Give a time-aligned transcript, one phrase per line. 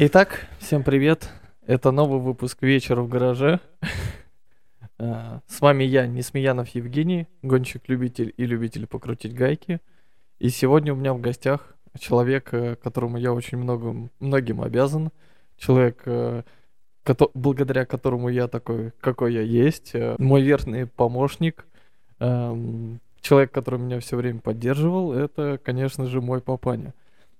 [0.00, 1.28] Итак, всем привет.
[1.66, 3.58] Это новый выпуск «Вечера в гараже».
[5.00, 9.80] А, С вами я, Несмеянов Евгений, гонщик-любитель и любитель покрутить гайки.
[10.38, 15.10] И сегодня у меня в гостях человек, э, которому я очень много, многим обязан.
[15.56, 16.44] Человек, э,
[17.34, 19.96] благодаря которому я такой, какой я есть.
[19.96, 21.66] Э, Мой верный помощник.
[22.20, 26.94] эм, Человек, который меня все время поддерживал, это, конечно же, мой папаня.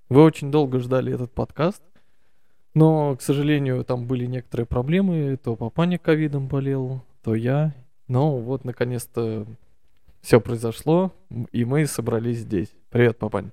[0.08, 1.82] Вы очень долго ждали этот подкаст.
[2.78, 5.36] Но, к сожалению, там были некоторые проблемы.
[5.42, 7.74] То папаня ковидом болел, то я.
[8.06, 9.46] Но вот, наконец-то,
[10.20, 11.12] все произошло,
[11.50, 12.68] и мы собрались здесь.
[12.90, 13.50] Привет, папань.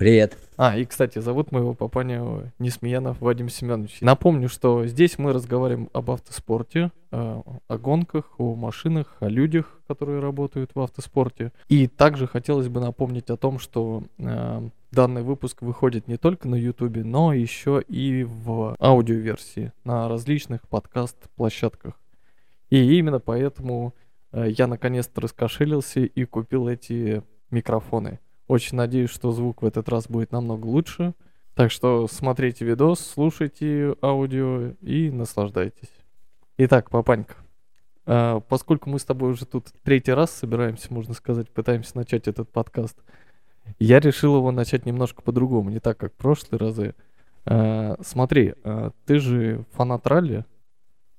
[0.00, 0.38] Привет.
[0.56, 4.00] А, и, кстати, зовут моего папаню Несмеянов Вадим Семенович.
[4.00, 10.20] Напомню, что здесь мы разговариваем об автоспорте, э, о гонках, о машинах, о людях, которые
[10.20, 11.52] работают в автоспорте.
[11.68, 16.54] И также хотелось бы напомнить о том, что э, данный выпуск выходит не только на
[16.54, 22.00] YouTube, но еще и в аудиоверсии на различных подкаст-площадках.
[22.70, 23.94] И именно поэтому
[24.32, 28.18] э, я наконец-то раскошелился и купил эти микрофоны.
[28.50, 31.14] Очень надеюсь, что звук в этот раз будет намного лучше.
[31.54, 35.92] Так что смотрите видос, слушайте аудио и наслаждайтесь.
[36.58, 37.36] Итак, папанька,
[38.06, 42.50] а, поскольку мы с тобой уже тут третий раз собираемся, можно сказать, пытаемся начать этот
[42.50, 42.98] подкаст,
[43.78, 46.96] я решил его начать немножко по-другому, не так, как в прошлые разы.
[47.44, 50.44] А, Смотри, а, ты же фанат ралли,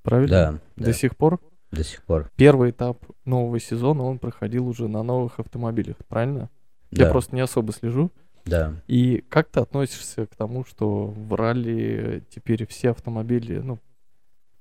[0.04, 0.30] правильно?
[0.30, 1.40] Да, До да, сих пор
[1.72, 2.30] до сих пор.
[2.36, 6.50] первый этап нового сезона он проходил уже на новых автомобилях, правильно?
[6.92, 8.11] Я Да, просто не особо слежу.
[8.45, 8.73] да.
[8.88, 13.80] И как ты относишься к тому, что в ралли теперь все автомобили, ну,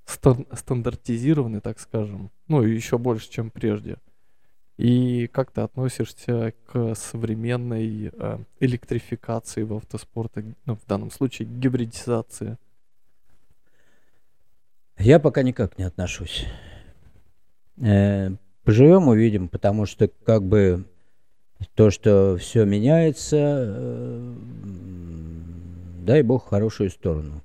[0.04, 3.96] стан- стандартизированы, так скажем, ну, еще больше, чем прежде?
[4.76, 12.56] И как ты относишься к современной э, электрификации в автоспорте, ну, в данном случае гибридизации?
[14.98, 16.46] Я пока никак не отношусь.
[17.78, 18.30] Э,
[18.64, 20.84] Поживем, увидим, потому что как бы
[21.74, 24.34] то, что все меняется, э,
[26.02, 27.42] дай бог, в хорошую сторону.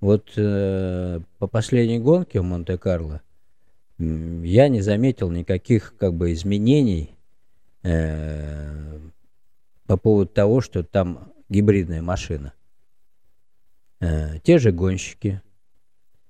[0.00, 3.22] Вот э, по последней гонке в Монте-Карло
[3.98, 7.16] я не заметил никаких как бы изменений
[7.82, 8.98] э,
[9.86, 12.52] по поводу того, что там гибридная машина.
[14.00, 15.40] Э, Те же гонщики,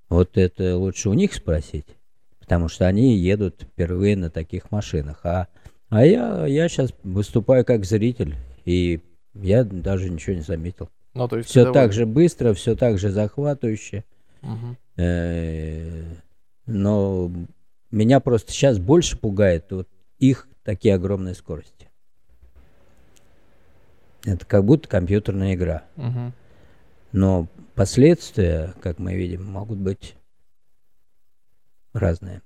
[0.09, 1.97] Вот это лучше у них спросить,
[2.39, 5.21] потому что они едут впервые на таких машинах.
[5.25, 5.49] А,
[5.89, 9.01] а я, я сейчас выступаю как зритель, и
[9.35, 10.89] я даже ничего не заметил.
[11.15, 14.05] Ну, то есть Все так же быстро, все так же захватывающе.
[14.97, 16.03] Э,
[16.67, 17.31] Но
[17.91, 21.89] меня просто сейчас больше пугает вот их такие огромные скорости.
[24.25, 25.85] Это как будто компьютерная игра.
[27.13, 27.47] Но
[27.77, 30.17] последствия, как мы видим, могут быть
[31.93, 32.43] разные.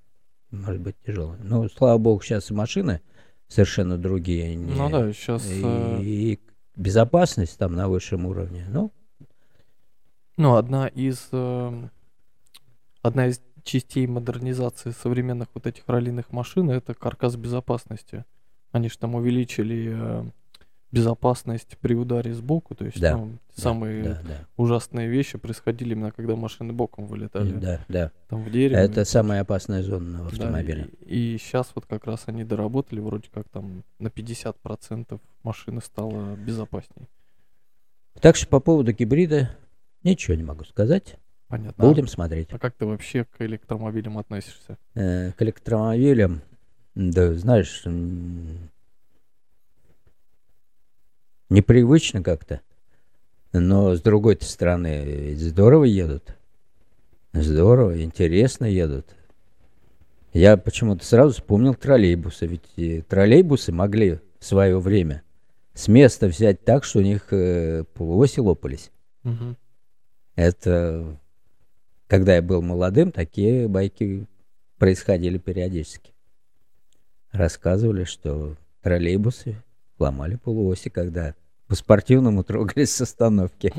[0.50, 1.40] Может быть тяжелые.
[1.42, 3.00] Но, слава богу, сейчас и машины
[3.48, 4.54] совершенно другие.
[4.54, 5.46] не- Ну да, сейчас...
[5.50, 5.60] И,
[6.00, 6.40] и
[6.76, 8.66] безопасность там на высшем уровне.
[8.68, 8.92] Ну,
[10.36, 11.90] Ну, одна из эм,
[13.02, 18.24] одна из частей модернизации современных вот этих раллиных машин это каркас безопасности.
[18.70, 20.24] Они же там увеличили э,
[20.90, 24.46] безопасность при ударе сбоку, то есть Да, ну, да, самые да, да.
[24.56, 28.10] ужасные вещи происходили именно когда машины боком вылетали, Да, да.
[28.28, 28.78] там в дерево.
[28.78, 30.88] Это самая опасная зона в Да, автомобиле.
[31.04, 37.06] и, сейчас вот как раз они доработали, вроде как там на 50% машины стало безопасней.
[38.20, 39.50] Так что по поводу гибрида
[40.02, 41.16] ничего не могу сказать.
[41.48, 41.84] Понятно.
[41.86, 42.48] Будем смотреть.
[42.52, 44.76] А как ты вообще к электромобилям относишься?
[44.94, 46.42] Э, к электромобилям,
[46.94, 47.84] да, знаешь,
[51.48, 52.60] непривычно как-то.
[53.52, 56.36] Но с другой стороны, ведь здорово едут.
[57.32, 59.06] Здорово, интересно едут.
[60.32, 62.46] Я почему-то сразу вспомнил троллейбусы.
[62.46, 65.22] Ведь и троллейбусы могли в свое время
[65.74, 68.90] с места взять так, что у них э, полуоси лопались.
[69.22, 69.56] Мгм.
[70.34, 71.18] Это
[72.08, 74.26] когда я был молодым, такие байки
[74.78, 76.14] происходили периодически.
[77.30, 79.62] Рассказывали, что троллейбусы
[79.98, 81.34] ломали полуоси, когда
[81.66, 83.72] по-спортивному трогались с остановки.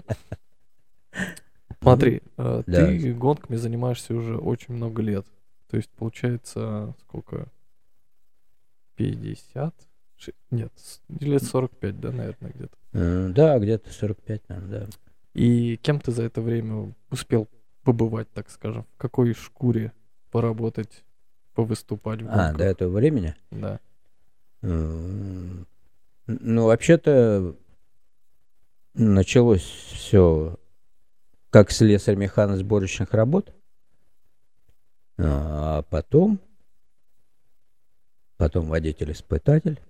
[1.81, 2.85] Смотри, э, да.
[2.87, 5.25] ты гонками занимаешься уже очень много лет.
[5.69, 7.47] То есть, получается, сколько?
[8.95, 9.73] 50?
[10.17, 10.73] Ши- Нет,
[11.19, 12.75] лет 45, да, наверное, где-то.
[12.93, 14.87] Э, Да, где-то 45, наверное, да.
[15.33, 17.47] И кем ты за это время успел
[17.83, 18.85] побывать, так скажем?
[18.95, 19.93] В какой шкуре
[20.31, 21.05] поработать,
[21.53, 23.35] повыступать в А, до этого времени?
[23.51, 23.79] Да.
[26.31, 27.55] Ну, вообще-то
[28.93, 30.59] началось все
[31.49, 33.51] как слесарь механосборочных работ.
[35.17, 36.39] А потом,
[38.37, 39.81] потом водитель-испытатель.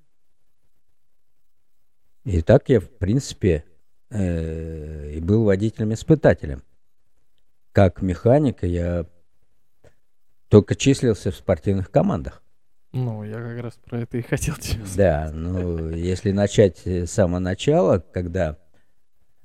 [2.24, 3.66] И так я, в принципе,
[4.10, 6.64] э, и был водителем-испытателем.
[7.74, 9.06] Как механика я
[10.48, 12.42] только числился в спортивных командах.
[12.92, 14.98] Ну, я как раз про это и хотел тебе сказать.
[14.98, 18.58] Да, ну, если начать с самого начала, когда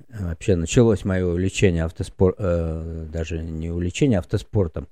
[0.09, 4.87] вообще началось мое увлечение автоспортом, э, даже не увлечение автоспортом,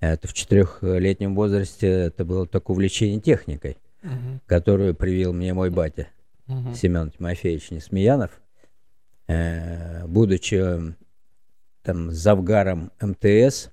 [0.00, 4.40] это в четырехлетнем возрасте это было только увлечение техникой, угу.
[4.46, 6.08] которую привил мне мой батя
[6.48, 6.74] угу.
[6.74, 8.30] Семен Тимофеевич Несмеянов.
[9.28, 10.94] Э, будучи
[11.82, 13.70] там завгаром МТС,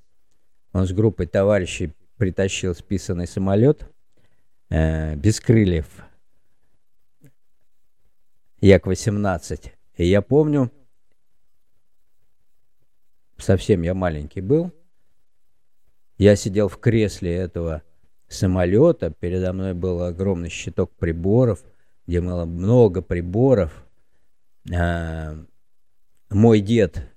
[0.74, 3.90] он с группой товарищей притащил списанный самолет
[4.70, 5.88] э, без крыльев
[8.62, 9.72] Як-18.
[9.96, 10.72] И я помню,
[13.38, 14.72] совсем я маленький был,
[16.18, 17.84] я сидел в кресле этого
[18.28, 21.64] самолета, передо мной был огромный щиток приборов,
[22.08, 23.86] где было много приборов.
[24.74, 25.38] А,
[26.30, 27.08] мой дед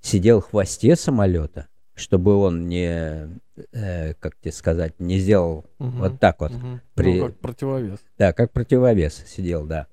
[0.00, 3.28] сидел в хвосте самолета, чтобы он не,
[3.72, 6.52] э, как тебе сказать, не сделал угу, вот так вот.
[6.52, 6.80] Угу.
[6.94, 7.20] При...
[7.20, 7.98] Ну, как противовес.
[8.18, 9.86] Да, как противовес сидел, да.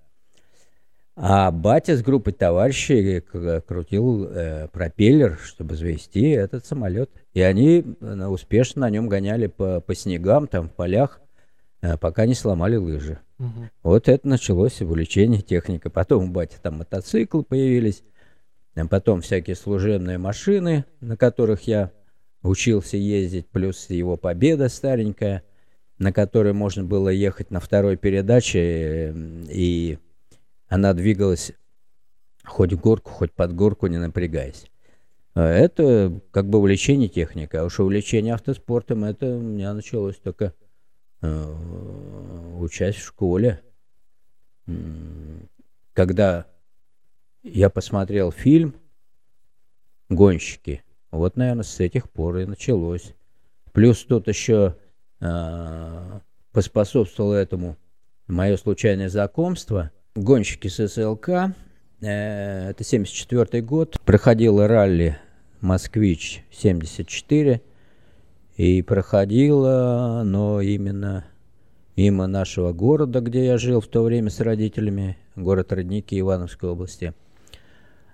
[1.16, 7.12] А батя с группой товарищей крутил э, пропеллер, чтобы завести этот самолет.
[7.34, 11.22] И они э, успешно на нем гоняли по, по снегам, там, в полях,
[11.82, 13.20] э, пока не сломали лыжи.
[13.40, 13.70] Угу.
[13.84, 15.92] Вот это началось увлечение техникой.
[15.92, 18.04] Потом у бати там мотоциклы появились,
[18.76, 21.92] а потом всякие служебные машины, на которых я
[22.42, 25.44] учился ездить, плюс его победа старенькая,
[25.98, 29.14] на которой можно было ехать на второй передаче э,
[29.50, 30.00] и
[30.68, 31.52] она двигалась
[32.44, 34.72] хоть в горку, хоть под горку, не напрягаясь.
[35.34, 40.54] А это как бы увлечение техникой, а уж увлечение автоспортом, это у меня началось только
[41.22, 41.56] э,
[42.60, 43.62] учась в школе.
[45.94, 46.48] Когда
[47.44, 48.74] я посмотрел фильм
[50.10, 53.14] «Гонщики», вот, наверное, с этих пор и началось.
[53.74, 54.76] Плюс тут еще
[55.20, 56.20] э,
[56.52, 57.78] поспособствовало этому
[58.28, 61.56] мое случайное знакомство– гонщики ССЛК.
[62.02, 64.00] Э, это 74 год.
[64.06, 65.18] Проходила ралли
[65.62, 67.62] «Москвич-74».
[68.58, 71.26] И проходила, но именно
[71.96, 77.16] мимо нашего города, где я жил в то время с родителями, город Родники Ивановской области.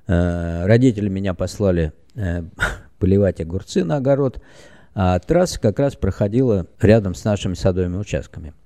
[0.08, 2.44] Э, родители меня послали э,
[3.00, 4.42] поливать огурцы на огород,
[4.94, 8.54] а трасса как раз проходила рядом с нашими садовыми участками–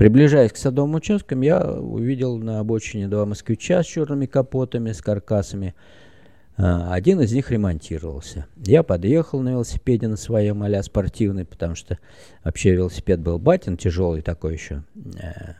[0.00, 5.74] Приближаясь к садовым участкам, я увидел на обочине два москвича с черными капотами, с каркасами.
[6.56, 8.46] А, один из них ремонтировался.
[8.56, 11.98] Я подъехал на велосипеде на своем а спортивный, потому что
[12.42, 15.52] вообще велосипед был батин, тяжелый такой еще, э,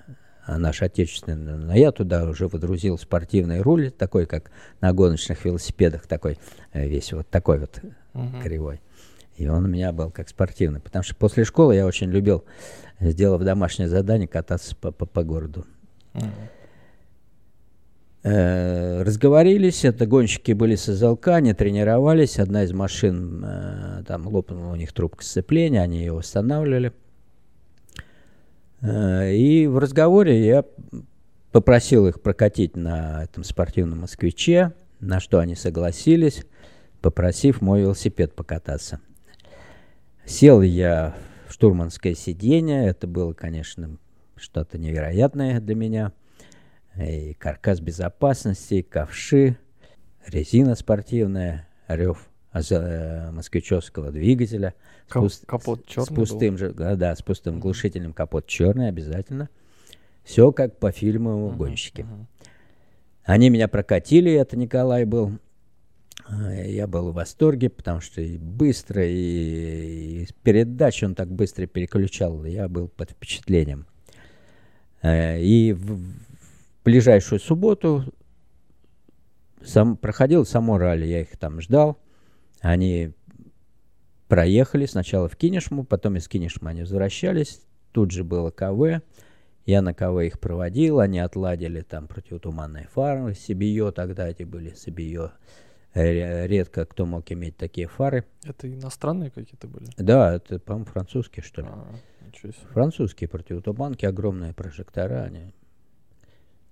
[0.47, 1.57] наш отечественный.
[1.57, 4.51] Но я туда уже выдрузил спортивный руль, такой, как
[4.81, 6.39] на гоночных велосипедах, такой
[6.73, 7.81] э, весь вот такой вот
[8.15, 8.41] угу.
[8.43, 8.81] кривой.
[9.37, 12.45] И он у меня был как спортивный, потому что после школы я очень любил
[13.01, 15.65] сделав домашнее задание, кататься по, по, по городу.
[18.23, 24.73] Э, разговорились, это гонщики были с СЛК, они тренировались, одна из машин, э, там лопнула
[24.73, 26.93] у них трубка сцепления, они ее восстанавливали.
[28.83, 30.65] Э, и в разговоре я
[31.53, 36.45] попросил их прокатить на этом спортивном москвиче, на что они согласились,
[37.01, 39.01] попросив мой велосипед покататься.
[40.25, 41.15] Сел я
[41.49, 42.87] штурманское сиденье.
[42.87, 43.97] Это было, конечно,
[44.37, 46.13] что-то невероятное для меня.
[46.97, 49.57] И каркас безопасности, ковши,
[50.27, 54.75] резина спортивная, рев э, москвичевского двигателя.
[55.11, 56.59] Кап капот черный С пустым был.
[56.59, 57.61] же, да, с пустым mm-hmm.
[57.61, 59.49] глушителем капот черный обязательно.
[60.23, 62.03] Все как по фильму «Гонщики».
[62.03, 62.27] Mm-hmm.
[63.25, 65.39] Они меня прокатили, это Николай был.
[66.65, 72.45] Я был в восторге, потому что и быстро, и, и передачи он так быстро переключал.
[72.45, 73.87] Я был под впечатлением.
[75.03, 78.05] Э, и в, в ближайшую субботу
[79.65, 81.07] сам, проходил само ралли.
[81.07, 81.99] Я их там ждал.
[82.61, 83.13] Они
[84.31, 87.61] проехали сначала в Кинешму, потом из Кинешма они возвращались.
[87.93, 89.03] Тут же было КВ.
[89.67, 91.01] Я на КВ их проводил.
[91.01, 93.35] Они отладили там противотуманные фары.
[93.35, 94.73] Сибио тогда эти были.
[94.75, 95.33] Сибио
[95.93, 98.25] редко кто мог иметь такие фары.
[98.45, 99.87] Это иностранные какие-то были?
[99.99, 101.69] Да, это, по-моему, французские, что ли.
[101.69, 101.93] А,
[102.73, 105.25] французские противотуманки, огромные прожектора.
[105.25, 105.53] Они,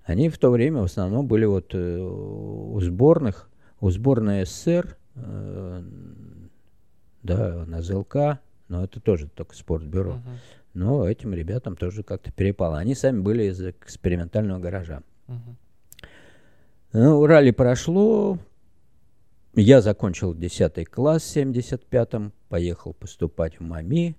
[0.04, 3.50] они в то время в основном были вот э, у сборных,
[3.80, 5.82] у сборной СССР э,
[7.22, 10.14] да, на ЗЛК, но это тоже только спортбюро.
[10.14, 10.38] Мгм.
[10.74, 12.78] Но этим ребятам тоже как-то перепало.
[12.78, 15.02] Они сами были из экспериментального гаража.
[15.26, 15.56] Мгм.
[16.92, 18.38] Ну, ралли прошло.
[19.54, 24.16] Я закончил 10 класс в 75-м, поехал поступать в МАМИ.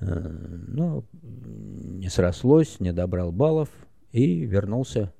[0.00, 0.28] Э,
[0.68, 3.68] Ну, не срослось, не добрал баллов
[4.12, 5.12] и вернулся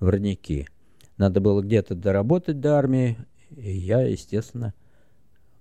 [0.00, 0.68] в родники.
[1.16, 3.16] Надо было где-то доработать до армии,
[3.56, 4.74] и я, естественно,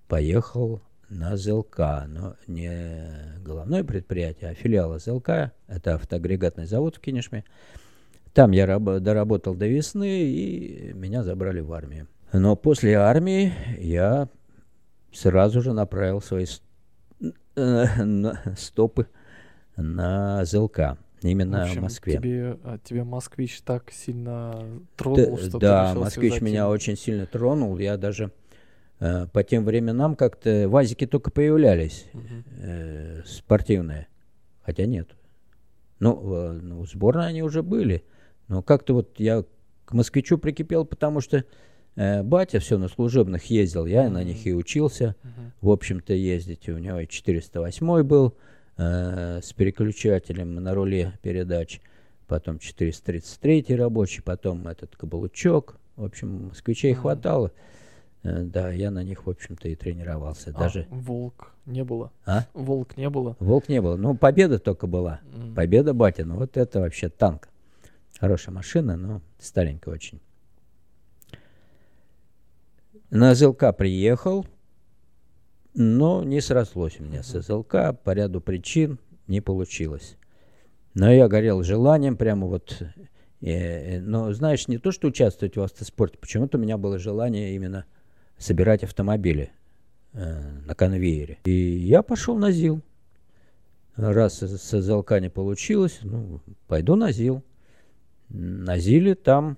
[0.07, 7.43] поехал на ЗЛК, но не головное предприятие, а филиал ЗЛК, это автоагрегатный завод в Кинешме.
[8.33, 12.07] Там я раб- доработал до весны, и меня забрали в армию.
[12.33, 14.29] Но после армии я
[15.13, 16.45] сразу же направил свои
[18.55, 19.07] стопы
[19.77, 22.13] на ЗЛК, именно В общем, в Москве.
[22.13, 27.25] Тебе, а, тебя москвич так сильно Т- тронул, что ты да, москвич меня очень сильно
[27.25, 27.77] тронул.
[27.77, 28.31] Я даже
[28.99, 32.05] по тем временам как-то вазики только появлялись
[32.61, 34.07] э, спортивные,
[34.63, 35.09] хотя нет.
[35.99, 38.03] Ну, э, ну, сборные они уже были,
[38.47, 39.43] но как-то вот я
[39.85, 41.43] к москвичу прикипел, потому что
[41.95, 45.51] э, батя все на служебных ездил, я на них и учился, Мгм.
[45.61, 46.67] в общем-то, ездить.
[46.69, 48.35] У него и 408 был
[48.77, 51.81] э, с переключателем на руле передач,
[52.27, 55.77] потом 433 рабочий, потом этот каблучок.
[55.95, 57.01] В общем, москвичей Мгм.
[57.01, 57.51] хватало.
[58.23, 60.51] Э, Да, я на них, в общем-то, и тренировался.
[60.55, 62.11] А, Даже волк не было.
[62.25, 62.45] А?
[62.53, 63.35] Волк не было.
[63.39, 63.95] волк не было.
[63.95, 65.21] Ну, победа только была.
[65.33, 65.53] М.
[65.55, 66.35] Победа Батина.
[66.35, 67.49] Вот это вообще танк.
[68.19, 70.19] Хорошая машина, но старенькая очень.
[73.09, 74.45] На ЗЛК приехал,
[75.73, 77.39] но не срослось у меня с.
[77.41, 80.17] ЗЛК по ряду причин не получилось.
[80.93, 82.81] Но я горел желанием прямо вот...
[83.41, 87.53] э, э, но знаешь, не то, что участвовать в автоспорте, почему-то у меня было желание
[87.55, 87.85] именно
[88.37, 89.51] собирать автомобили
[90.13, 91.39] э, на конвейере.
[91.45, 92.81] И я пошел на ЗИЛ.
[93.95, 97.43] Раз с ЗЛК не получилось, ну, пойду на ЗИЛ.
[98.29, 99.57] На ЗИЛе там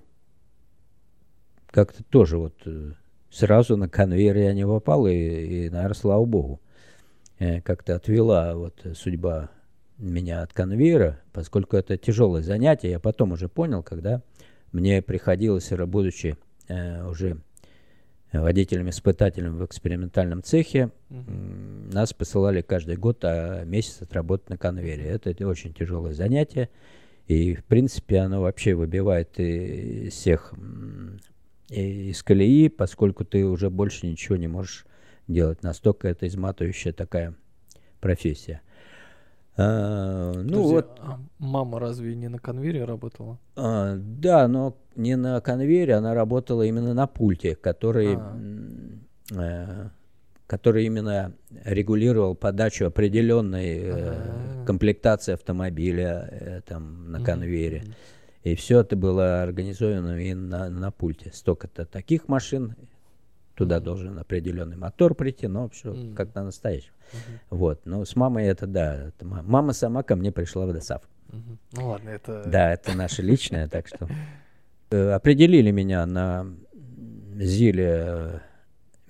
[1.66, 2.92] как-то тоже вот э,
[3.30, 6.60] сразу на конвейер я не попал, и, и наверное, слава богу.
[7.38, 9.50] Э, Как-то отвела вот судьба
[9.98, 12.90] меня от конвейера, поскольку это тяжелое занятие.
[12.90, 14.22] Я потом уже понял, когда
[14.72, 16.36] мне приходилось, будучи
[16.68, 17.38] э, уже
[18.32, 20.90] водителем-испытателем в экспериментальном цехе.
[21.10, 25.04] М, Нас посылали каждый год а месяц отработать на конвейере.
[25.04, 26.68] Это т- очень тяжелое занятие.
[27.26, 30.52] И, в принципе, оно вообще выбивает и всех
[31.70, 34.84] и из колеи, поскольку ты уже больше ничего не можешь
[35.28, 35.62] делать.
[35.62, 37.34] Настолько это изматывающая такая
[38.00, 38.62] профессия.
[39.56, 43.38] А, ну Подожди, вот, а мама разве не на конвейере работала?
[43.56, 48.38] а, да, но не на конвейере, она работала именно на пульте, который, А.
[49.32, 49.88] э,
[50.46, 51.32] который именно
[51.64, 54.64] регулировал подачу определенной э, Ага.
[54.66, 57.84] комплектации автомобиля э, там на конвейере.
[58.42, 61.30] И все это было организовано и на, на пульте.
[61.34, 62.74] Столько-то таких машин,
[63.60, 66.14] туда должен определенный мотор прийти, но все Мгм.
[66.14, 66.92] как на настоящем.
[67.12, 70.72] Мгм, Вот, но с мамой это да, это ма- мама сама ко мне пришла в
[70.72, 71.02] ДОСАВ.
[71.28, 71.58] мгм.
[71.72, 72.44] Ну ладно, это...
[72.46, 74.08] Да, это наше личное, так что
[74.90, 76.46] э, определили меня на
[77.36, 78.38] ЗИЛе э,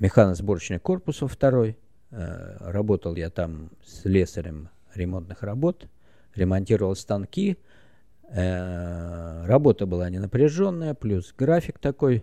[0.00, 1.76] механосборочный корпус во второй.
[2.10, 5.86] Э, Работал я там с слесарем ремонтных работ,
[6.34, 7.56] ремонтировал станки.
[8.32, 12.22] Работа была не напряженная, плюс график такой,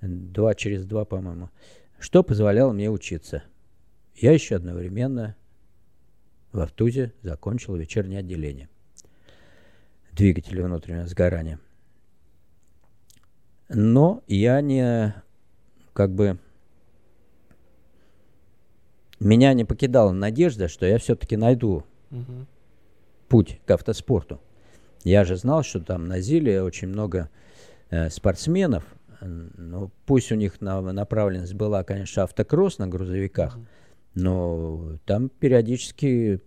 [0.00, 1.50] два через два, по-моему,
[1.98, 3.42] что позволяло мне учиться.
[4.14, 5.36] Я еще одновременно
[6.52, 8.68] в Автузе закончил вечернее отделение
[10.12, 11.58] двигателя внутреннего сгорания.
[13.68, 15.14] Но я не,
[15.92, 16.38] как бы,
[19.20, 22.46] меня не покидала надежда, что я все-таки найду Мгм.
[23.28, 24.40] путь к автоспорту.
[25.04, 27.30] Я же знал, что там на Зиле очень много
[27.90, 28.84] э, спортсменов,
[29.20, 33.58] ну, пусть у них на- направленность была, конечно, автокросс на грузовиках,
[34.14, 36.40] но там периодически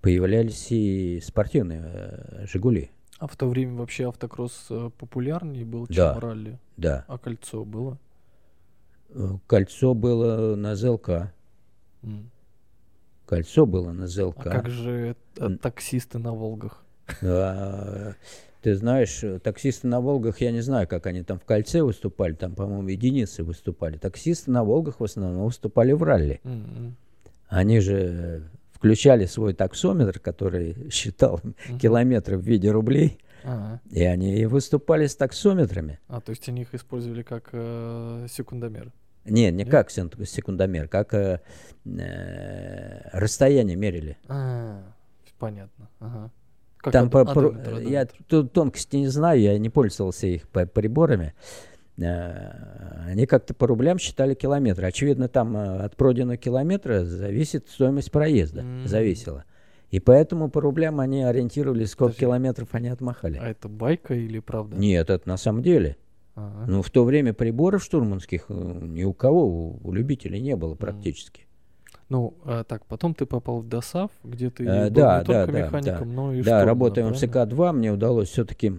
[0.00, 2.90] появлялись и спортивные э, «Жигули».
[3.18, 6.20] А в то время вообще автокросс э, популярнее был, чем Да.
[6.20, 6.58] ралли?
[6.76, 7.04] Да.
[7.08, 7.98] А кольцо было?
[9.08, 11.32] Э, Кольцо было на ЗЛК.
[12.02, 12.30] М.
[13.24, 14.46] Кольцо было на ЗЛК.
[14.46, 16.84] А как же э, таксисты на Волгах?
[18.66, 22.32] Ты знаешь, э, таксисты на Волгах, я не знаю, как они там в кольце выступали,
[22.34, 23.96] там, по-моему, единицы выступали.
[23.96, 26.40] Таксисты на Волгах в основном выступали в ралли.
[26.42, 26.96] М,
[27.46, 28.40] Они же э,
[28.72, 31.78] включали свой таксометр, который считал Мгм.
[31.78, 36.00] километры в виде рублей, А, и они выступали с таксометрами.
[36.08, 38.90] а, то есть они их использовали как э, секундомер?
[39.26, 41.38] Не, не как сен- секундомер, как э,
[41.84, 44.16] э, расстояние мерили.
[44.26, 44.82] А,
[45.38, 45.88] понятно.
[46.00, 46.30] Ага.
[46.78, 48.06] Как Там по- про- одометр, я
[48.44, 51.34] тонкости не знаю, я не пользовался их приборами.
[51.98, 54.86] Э, Они как-то по рублям считали километры.
[54.86, 58.64] Очевидно, там э, от пройденного километра зависит стоимость проезда.
[58.84, 59.44] Зависела.
[59.90, 62.20] И поэтому по рублям они ориентировались, сколько Подожди.
[62.26, 63.38] километров они отмахали.
[63.40, 64.76] А это байка или правда?
[64.76, 65.96] Нет, это на самом деле.
[66.34, 66.66] Ага.
[66.68, 70.74] Ну, в то время приборов штурманских э, ни у кого, у, у любителей не было
[70.74, 71.45] практически.
[72.08, 75.46] Ну, а, так, потом ты попал в ДОСАВ, где ты Э, был да, не только
[75.46, 77.26] да, да, механиком, но и Да, работая в правильно?
[77.26, 78.74] МСК-2, мне удалось все-таки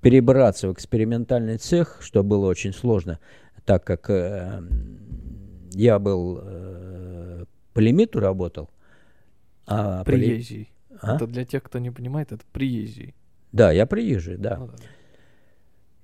[0.00, 3.18] перебраться в экспериментальный цех, что было очень сложно,
[3.66, 4.62] так как э,
[5.72, 8.70] я был э, по лимиту работал.
[9.66, 10.70] А по ли- Приезжий.
[11.02, 11.16] А?
[11.16, 13.14] Это для тех, кто не понимает, это приезжий.
[13.52, 14.56] Да, я приезжий, да.
[14.58, 14.72] Ну да.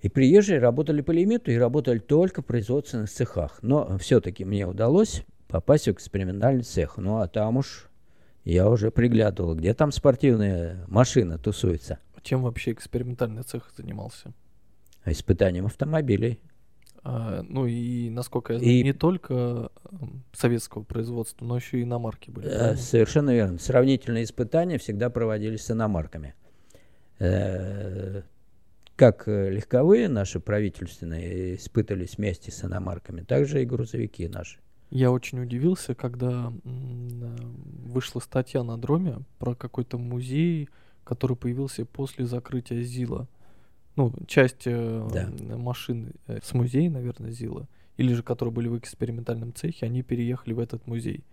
[0.03, 3.59] И приезжие работали по лимиту и работали только в производственных цехах.
[3.63, 6.97] Но все-таки мне удалось попасть в экспериментальный цех.
[6.99, 7.89] Ну а там уж
[8.45, 11.99] я уже приглядывал, где там спортивная машина тусуется.
[12.23, 14.33] Чем вообще экспериментальный цех занимался?
[15.05, 16.41] Испытанием автомобилей.
[17.05, 19.71] А, ну и, насколько я знаю, И- не только
[20.33, 22.49] советского производства, но еще и иномарки были.
[22.49, 22.77] Э, правильно?
[22.77, 23.59] Совершенно верно.
[23.59, 26.35] Сравнительные испытания всегда проводились с иномарками.
[27.21, 28.23] Э,
[28.97, 34.59] Как э, легковые наши правительственные испытывались вместе с иномарками, так же и грузовики наши.
[34.91, 40.69] Я очень удивился, когда вышла статья на Дроме про какой-то музей,
[41.05, 43.27] который появился после закрытия ЗИЛа.
[43.97, 45.57] Ну, часть э, Да.
[45.57, 47.67] машин э, с музея, наверное, ЗИЛа,
[47.97, 51.25] или же которые были в экспериментальном цехе, они переехали в этот музей.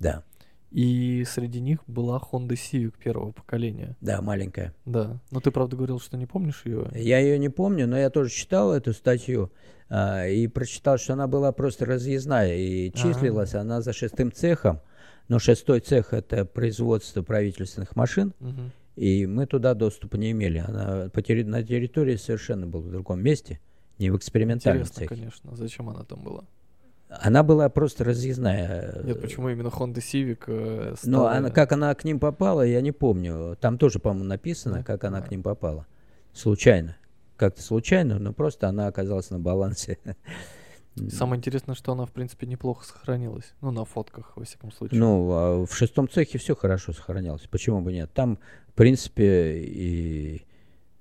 [0.00, 0.24] Да,
[0.70, 3.96] И среди них была Honda Civic первого поколения.
[4.02, 4.74] да, маленькая.
[4.84, 5.18] Да.
[5.30, 6.90] Но ты, правда, говорил, что не помнишь ее.
[6.94, 9.50] Я ее не помню, но я тоже читал эту статью
[9.88, 14.80] а, и прочитал, что она была просто разъездная и числилась она за шестым цехом.
[15.28, 18.70] Но шестой цех это производство правительственных машин, Мгм.
[18.96, 20.58] и мы туда доступа не имели.
[20.66, 23.60] Она по терри- на территории совершенно была в другом месте,
[23.98, 25.14] не в экспериментальном Интересно, цехе.
[25.14, 25.56] конечно.
[25.56, 26.44] Зачем она там была?
[27.08, 29.00] Она была просто разъездная.
[29.02, 32.80] Нет, почему именно Honda Civic э, Но стала- она, как она к ним попала, я
[32.82, 33.56] не помню.
[33.60, 35.86] Там тоже, по-моему, написано, как она к ним попала.
[36.34, 36.96] Случайно.
[37.36, 39.98] Как-то случайно, но просто она оказалась на балансе.
[41.10, 43.54] Самое интересное, что она, в принципе, неплохо сохранилась.
[43.60, 44.98] Ну, на фотках, во всяком случае.
[45.00, 47.42] Ну, а в шестом цехе все хорошо сохранялось.
[47.50, 48.10] Почему бы нет?
[48.12, 50.42] Там, в принципе, и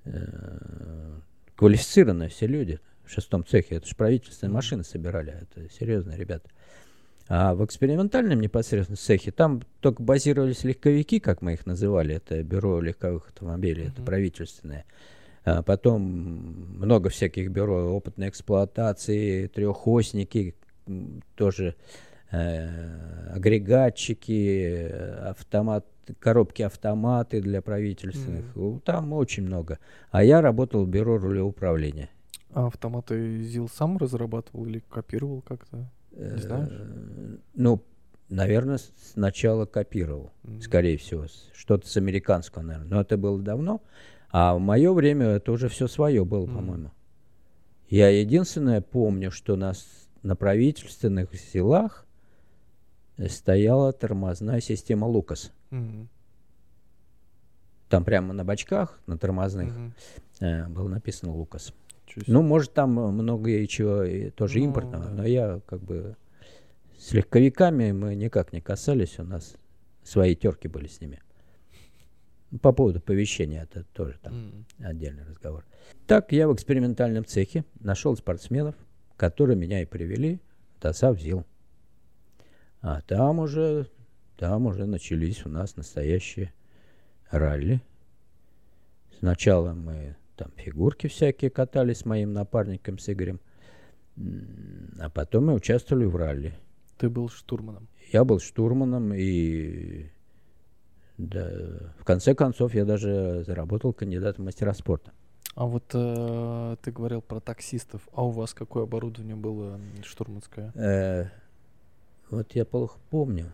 [0.06, 1.20] э,
[1.56, 3.76] квалифицированные все люди в шестом цехе.
[3.76, 5.34] Это же правительственные машины собирали.
[5.42, 6.50] Это серьезные ребята.
[7.30, 12.16] А в экспериментальном непосредственно цехе там только базировались легковики, как мы их называли.
[12.16, 14.06] Это бюро легковых автомобилей, это Мгм.
[14.06, 14.86] правительственное.
[15.44, 20.56] А потом много всяких бюро опытной эксплуатации, трехосники,
[21.36, 21.76] тоже
[22.32, 24.90] э, агрегатчики,
[25.22, 25.86] автомат,
[26.20, 28.46] коробки автоматы для правительственных.
[28.56, 29.80] Ну, Там очень много.
[30.12, 32.10] А я работал в бюро рулевого управления.
[32.58, 35.88] А автоматы ЗИЛ сам разрабатывал или копировал как-то?
[36.12, 36.70] Не знаешь?
[36.72, 37.84] Э, Ну,
[38.30, 38.80] наверное,
[39.14, 40.60] сначала копировал, М.
[40.60, 41.28] скорее всего.
[41.54, 42.90] Что-то с американского, наверное.
[42.90, 43.84] Но это было давно.
[44.32, 46.56] А в мое время это уже все свое было, Мгм.
[46.56, 46.92] по-моему.
[47.90, 52.08] Я единственное помню, что на, с- на правительственных селах
[53.18, 55.52] э, стояла тормозная система Лукас.
[55.70, 56.10] Мгм.
[57.90, 59.94] Там прямо на бачках, на тормозных, Мгм.
[60.40, 61.72] э, было написано Лукас.
[62.26, 65.12] Ну, может, там э, много и чего и тоже Ну, импортного, да.
[65.12, 66.16] но я как бы
[66.98, 69.56] с легковиками мы никак не касались, у нас
[70.04, 71.22] свои терки были с ними.
[72.62, 74.66] По поводу оповещения это тоже там М.
[74.80, 75.66] отдельный разговор.
[76.08, 78.76] Так я в экспериментальном цехе нашел спортсменов,
[79.18, 80.40] которые меня и привели
[80.78, 81.46] в ТАСАВ ЗИЛ.
[82.82, 83.90] А там уже,
[84.38, 86.54] там уже начались у нас настоящие
[87.30, 87.82] ралли.
[89.20, 93.40] Сначала мы там фигурки всякие катали с моим напарником, с Игорем.
[95.00, 96.54] А потом мы участвовали в ралли.
[96.98, 97.88] Ты был штурманом.
[98.12, 100.10] Я был штурманом и
[101.18, 101.50] да,
[102.00, 105.12] в конце концов я даже заработал кандидатом в мастера спорта.
[105.56, 108.08] А вот э, ты говорил про таксистов.
[108.14, 110.72] А у вас какое оборудование было штурманское?
[110.76, 111.30] Э,
[112.30, 113.52] вот я плохо помню.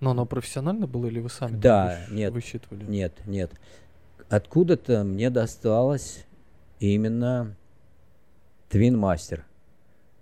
[0.00, 2.84] Но оно профессионально было или вы сами Да, нет, высчитывали?
[2.84, 3.52] Нет, нет.
[4.30, 6.24] Откуда-то мне досталось
[6.78, 7.56] именно
[8.70, 9.40] Twin Master.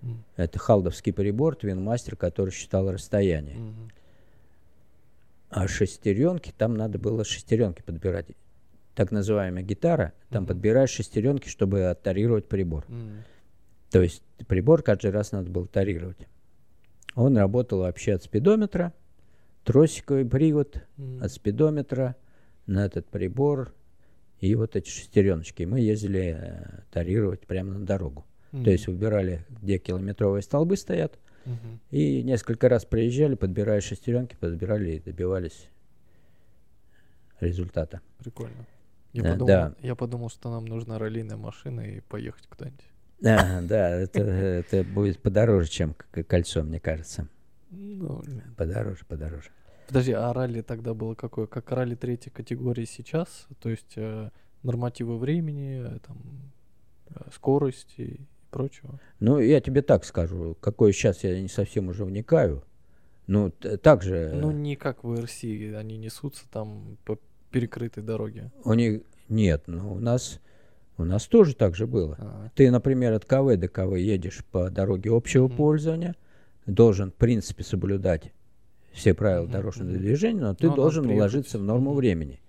[0.01, 0.25] М.
[0.37, 3.57] Это халдовский прибор Twin Master, который считал расстояние.
[3.59, 3.91] Мгм.
[5.51, 8.29] А шестеренки, там надо было шестеренки подбирать.
[8.95, 10.49] Так называемая гитара, там Мгм.
[10.49, 12.87] подбираешь шестеренки, чтобы оттарировать прибор.
[12.89, 13.25] М.
[13.91, 16.27] То есть прибор каждый раз надо было тарировать.
[17.15, 18.95] Он работал вообще от спидометра,
[19.65, 21.23] тросиковый привод М.
[21.23, 22.17] от спидометра
[22.67, 23.75] на этот прибор
[24.41, 25.65] и вот эти шестереночки.
[25.65, 28.25] Мы ездили э, тарировать прямо на дорогу.
[28.53, 28.65] М.
[28.65, 31.81] То есть выбирали, где километровые столбы стоят, Мгм.
[31.91, 35.69] и несколько раз приезжали, подбирая шестеренки, подбирали и добивались
[37.41, 38.01] результата.
[38.19, 38.67] Прикольно.
[39.13, 39.75] Я, Да, подумал, да.
[39.81, 42.85] я подумал, что нам нужна раллийная машина и поехать куда-нибудь.
[43.21, 45.95] Да, да, это, это будет подороже, чем
[46.27, 47.29] кольцо, мне кажется.
[47.71, 48.23] Ну,
[48.57, 49.51] Подороже, подороже.
[49.89, 51.47] Подожди, а ралли тогда было какое?
[51.47, 53.47] Как ралли третьей категории сейчас?
[53.61, 54.31] То есть э,
[54.63, 56.19] нормативы времени, э, там,
[57.11, 58.21] э, скорость и
[58.51, 59.01] прочего?
[59.21, 62.63] Ну, я тебе так скажу, какой сейчас я не совсем уже вникаю.
[63.27, 67.19] Ну, так же Ну, не как в РС, они несутся там по
[67.51, 68.51] перекрытой дороге.
[68.65, 70.41] у них нет, ну, у нас,
[70.97, 72.17] у нас тоже так же было.
[72.19, 75.57] А, Ты, например, от КВ до КВ едешь по дороге общего Мгм.
[75.57, 76.15] пользования,
[76.67, 78.33] должен, в принципе, соблюдать
[78.99, 82.41] все правила дорожного движения, но ты Ну, надо должен уложиться в норму времени.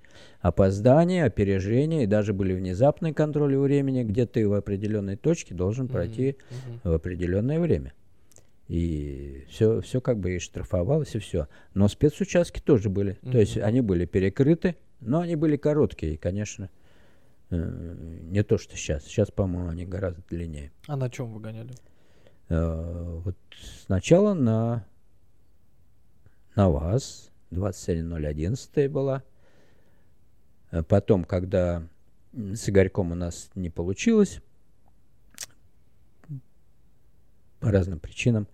[0.42, 6.38] Опоздание, опережение, и даже были внезапные контроли времени, где ты в определенной точке должен пройти
[6.84, 7.94] в определенное время.
[8.68, 11.48] И все, все как бы и штрафовалось, и все.
[11.74, 13.18] Но спецучастки тоже были.
[13.22, 16.70] То есть они были перекрыты, но они были короткие, и, конечно,
[17.50, 17.96] э,
[18.30, 19.04] не то, что сейчас.
[19.06, 20.72] Сейчас, по-моему, они гораздо длиннее.
[20.88, 21.72] А на чем вы гоняли?
[22.50, 23.36] Э, Вот
[23.86, 24.86] сначала на,
[26.60, 29.24] на ВАЗ 27011 была.
[30.72, 31.88] Э, Потом, когда
[32.34, 34.42] с Игорьком у нас не получилось,
[37.62, 38.46] по разным причинам,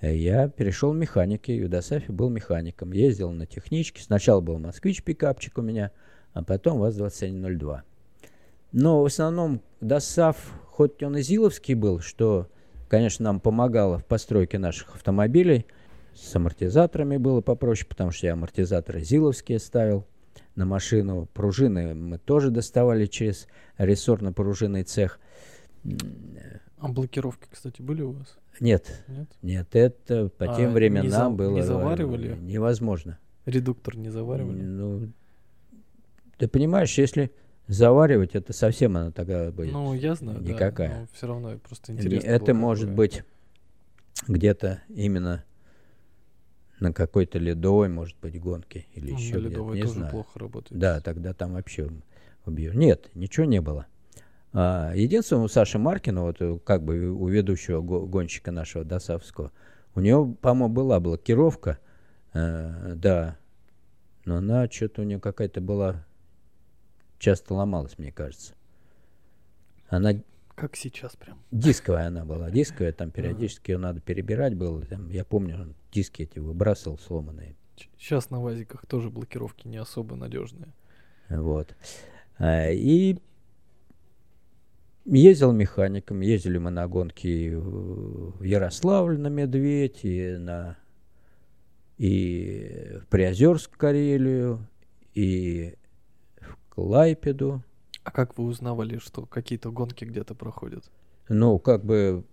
[0.00, 1.52] э, я перешел в механики.
[1.52, 2.90] И в Досафе был механиком.
[2.90, 4.02] Ездил на техничке.
[4.02, 5.92] Сначала был москвич пикапчик у меня,
[6.32, 7.82] а потом ВАЗ-2702.
[8.72, 12.48] Но в основном ДОСАФ, хоть он и Зиловский был, что,
[12.88, 15.66] конечно, нам помогало в постройке наших автомобилей,
[16.20, 20.06] с амортизаторами было попроще, потому что я амортизаторы Зиловские ставил
[20.56, 21.28] на машину.
[21.32, 23.46] Пружины мы тоже доставали через
[23.78, 25.20] рессорно-пружинный цех.
[26.78, 28.36] А блокировки, кстати, были у вас?
[28.60, 29.28] Нет, Нет?
[29.42, 32.36] нет, это по А тем не временам за- было не заваривали?
[32.40, 33.18] невозможно.
[33.46, 34.60] Редуктор не заваривали?
[34.62, 35.12] Ну,
[36.36, 37.30] ты понимаешь, если
[37.68, 39.72] заваривать, это совсем она тогда будет.
[39.72, 41.00] Ну, я знаю, да, никакая.
[41.00, 42.28] но все равно просто Не- интересно.
[42.28, 42.96] это может какое.
[42.96, 43.22] быть
[44.26, 45.44] где-то именно
[46.80, 50.10] на какой-то ледовой, может быть, гонке или Ну, еще где-то, ледовой не тоже знаю.
[50.12, 50.80] плохо работает.
[50.80, 51.90] Да, тогда там вообще
[52.46, 52.72] убью.
[52.74, 53.86] Нет, ничего не было.
[54.52, 59.52] А, единственное, у Саши Маркина, вот э, как бы у ведущего го- гонщика нашего Досавского,
[59.94, 61.78] у него, по-моему, была блокировка,
[62.32, 63.36] э, да,
[64.24, 66.04] но она что-то у нее какая-то была,
[67.18, 68.54] часто ломалась, мне кажется.
[69.88, 70.12] Она
[70.54, 71.38] Как сейчас прям.
[71.50, 74.84] Дисковая она была, дисковая, там периодически ее надо перебирать было.
[74.86, 77.56] Там, я помню, диски эти выбрасывал сломанные.
[77.96, 80.72] Сейчас на ВАЗиках тоже блокировки не особо надежные.
[81.28, 81.74] Вот.
[82.38, 83.18] А, И
[85.04, 90.76] ездил механиком, ездили мы на гонки в Ярославль на Медведь, и на
[91.98, 94.66] и в Приозерск, Карелию,
[95.14, 95.74] и
[96.40, 97.62] в Клайпеду.
[98.04, 100.90] А как вы узнавали, что какие-то гонки где-то проходят?
[101.28, 102.24] Ну, как бы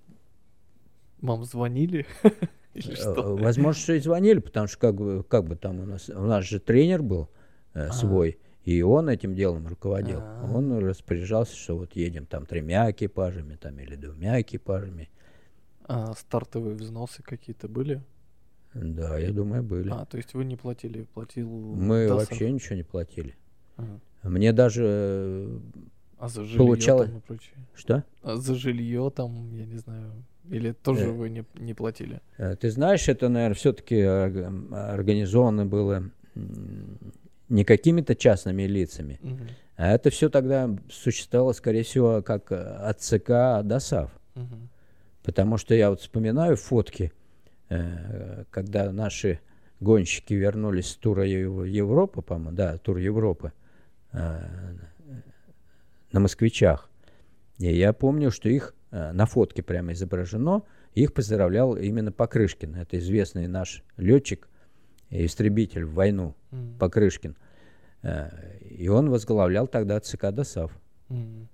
[1.22, 2.06] Вам звонили?
[2.76, 3.14] Э?
[3.16, 6.44] Возможно, что и звонили, потому что как бы, как бы там у нас, у нас
[6.46, 7.30] же тренер был
[7.74, 7.92] э, А.
[7.94, 10.20] свой, и он этим делом руководил.
[10.22, 10.52] А.
[10.54, 15.10] Он распоряжался, что вот едем там тремя экипажами там, или двумя экипажами.
[15.88, 18.02] А стартовые взносы какие-то были?
[18.74, 19.90] Да, я думаю, были.
[19.90, 22.28] А, то есть вы не платили, платил Мы Дасар?
[22.28, 23.36] вообще ничего не платили.
[23.78, 24.00] Ага.
[24.24, 24.84] Мне даже...
[24.86, 25.60] э,
[26.18, 27.56] А за жилье Получалось- там и прочее?
[27.74, 28.04] Что?
[28.24, 30.12] А за жилье там, я не знаю,
[30.50, 31.12] или тоже Э.
[31.12, 32.22] вы не, не платили?
[32.38, 36.10] Э, Ты знаешь, это, наверное, все-таки организовано было
[37.50, 39.48] не какими-то частными лицами, Мгм.
[39.78, 44.12] а это все тогда существовало, скорее всего, как э, от ЦК ДОСАВ.
[44.36, 44.70] Мгм.
[45.24, 47.12] Потому что я вот вспоминаю фотки,
[47.70, 49.40] э, когда наши
[49.80, 53.52] гонщики вернулись с тура Ев- Европы, по-моему, да, тур Европы,
[54.14, 54.40] э,
[56.12, 56.90] на москвичах.
[57.60, 58.74] И я помню, что их
[59.14, 62.76] на фотке прямо изображено, их поздравлял именно Покрышкин.
[62.76, 64.48] Это известный наш летчик,
[65.10, 66.78] истребитель в войну, Мгм.
[66.80, 67.36] Покрышкин.
[68.04, 68.30] Э,
[68.70, 70.72] И он возглавлял тогда ЦК ДОСАВ.
[71.10, 71.48] Мгм.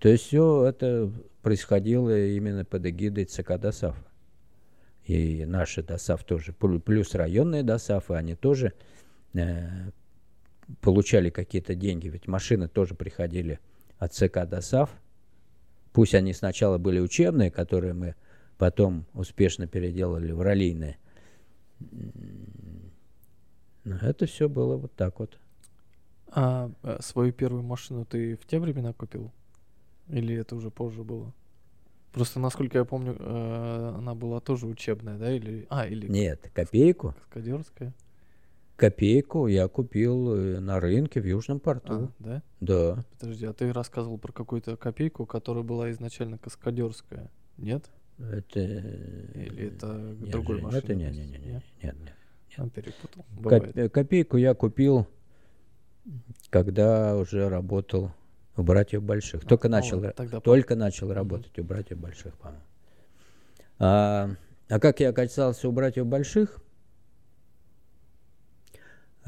[0.00, 3.96] То есть все это происходило именно под эгидой ЦК ДОСАФ.
[5.06, 8.72] И наши ДОСАФ тоже, плю- плюс районные ДОСАФы, они тоже
[9.34, 9.90] э,
[10.80, 12.08] получали какие-то деньги.
[12.08, 13.58] Ведь машины тоже приходили
[13.98, 14.90] от ЦК ДОСАФ,
[15.92, 18.14] Пусть они сначала были учебные, которые мы
[18.56, 20.98] потом успешно переделали в раллийные.
[23.84, 25.38] Но это все было вот так вот.
[26.30, 29.32] А э, свою первую машину ты в те времена купил?
[30.08, 31.32] Или это уже позже было?
[32.12, 35.32] Просто, насколько я помню, э, она была тоже учебная, да?
[35.32, 37.14] Или, а, или Нет, копейку.
[37.14, 37.94] каскадерская?
[38.78, 42.12] Копейку я купил э, на рынке в Южном А, порту.
[42.20, 42.42] да?
[42.60, 43.04] Да.
[43.18, 47.28] Подожди, а ты рассказывал про какую-то копейку, которая была изначально каскадерская?
[47.56, 47.90] Нет?
[48.20, 48.60] Это...
[48.60, 49.86] Или это
[50.20, 50.78] нет, другой Жень, машины?
[50.78, 51.32] Это не, то не, есть?
[51.32, 51.62] не, не, Нет?
[51.82, 52.14] нет, нет.
[52.56, 53.24] А, перепутал.
[53.36, 53.76] Бывает.
[53.76, 55.08] э, Копейку я купил,
[56.48, 58.12] когда уже работал
[58.56, 59.44] у братьев больших.
[59.44, 62.62] Только А, начал, тогда только начал работать у братьев больших, по-моему.
[63.80, 64.30] А,
[64.68, 66.60] а как я оказался у братьев больших?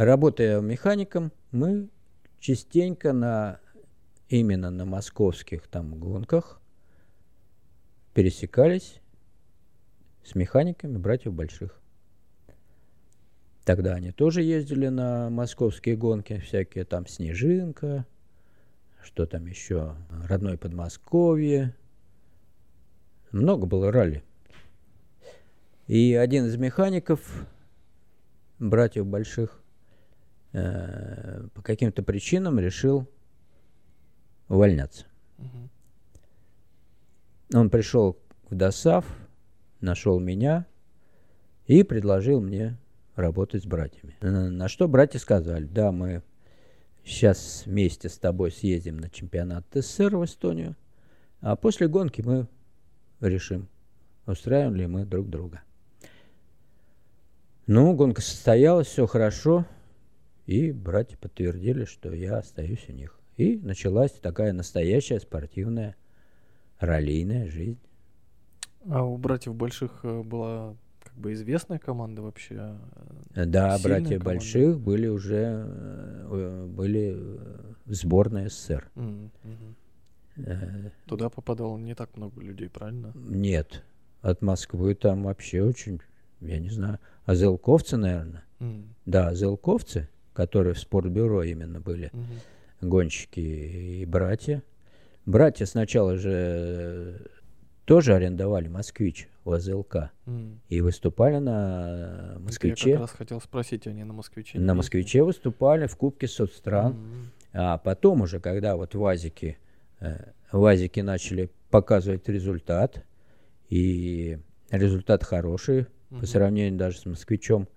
[0.01, 1.91] Работая механиком, мы
[2.39, 3.61] частенько на
[4.31, 6.59] именно на московских там гонках
[8.15, 8.99] пересекались
[10.25, 11.79] с механиками братьев больших.
[13.67, 18.07] Тогда они тоже ездили на московские гонки, всякие там Снежинка,
[19.03, 21.77] что там еще, родной Подмосковье.
[23.33, 24.25] Много было ралли.
[25.89, 27.47] И один из механиков,
[28.59, 29.61] братьев больших,
[30.53, 33.09] э, по каким-то причинам решил
[34.49, 35.07] увольняться.
[37.53, 39.05] Он пришел в ДОСАВ,
[39.81, 40.67] нашел меня
[41.67, 42.77] и предложил мне
[43.17, 44.17] работать с братьями.
[44.21, 46.23] Э, На что братья сказали, да, мы
[47.05, 50.77] сейчас вместе с тобой съездим на чемпионат СССР в Эстонию,
[51.41, 52.47] а после гонки мы
[53.21, 53.69] решим,
[54.27, 55.63] устраиваем ли мы друг друга.
[57.67, 59.65] Ну, гонка состоялась, все хорошо,
[60.51, 63.17] и братья подтвердили, что я остаюсь у них.
[63.37, 65.95] И началась такая настоящая спортивная
[66.81, 67.79] раллийная жизнь.
[68.89, 72.77] А у братьев больших э, была как бы известная команда вообще?
[73.37, 74.25] э, Да, братья команда.
[74.25, 77.13] больших были уже э, были
[77.87, 78.91] в сборной СССР.
[78.97, 79.31] мгм.
[80.37, 83.13] Э, Туда попадало не так много людей, правильно?
[83.15, 83.85] Нет,
[84.21, 86.01] от Москвы там вообще очень,
[86.41, 88.43] я не знаю, а зелковцы, наверное.
[88.59, 90.09] М, Да, зелковцы,
[90.41, 92.89] которые в спортбюро именно были, мгм.
[92.89, 94.63] гонщики и братья.
[95.27, 97.19] Братья сначала же э,
[97.85, 100.61] тоже арендовали «Москвич» у АЗЛК М.
[100.71, 102.89] и выступали на «Москвиче».
[102.89, 104.59] Я как раз хотел спросить, они на москвиче?
[104.59, 104.73] На?
[104.75, 106.93] «Москвиче» выступали в Кубке соцстран.
[106.93, 109.59] М, А потом уже, когда вот ВАЗики,
[110.01, 113.05] э, ВАЗики начали показывать результат,
[113.69, 114.39] и
[114.71, 116.27] результат хороший, по мгм.
[116.27, 117.69] сравнению даже с москвичом,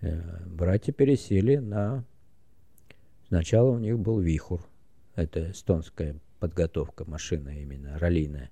[0.00, 2.04] братья пересели на...
[3.28, 4.62] Сначала у них был Вихур,
[5.14, 8.50] это эстонская подготовка машины именно, раллийная.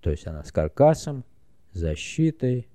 [0.00, 1.24] То есть она с каркасом,
[1.72, 2.68] защитой,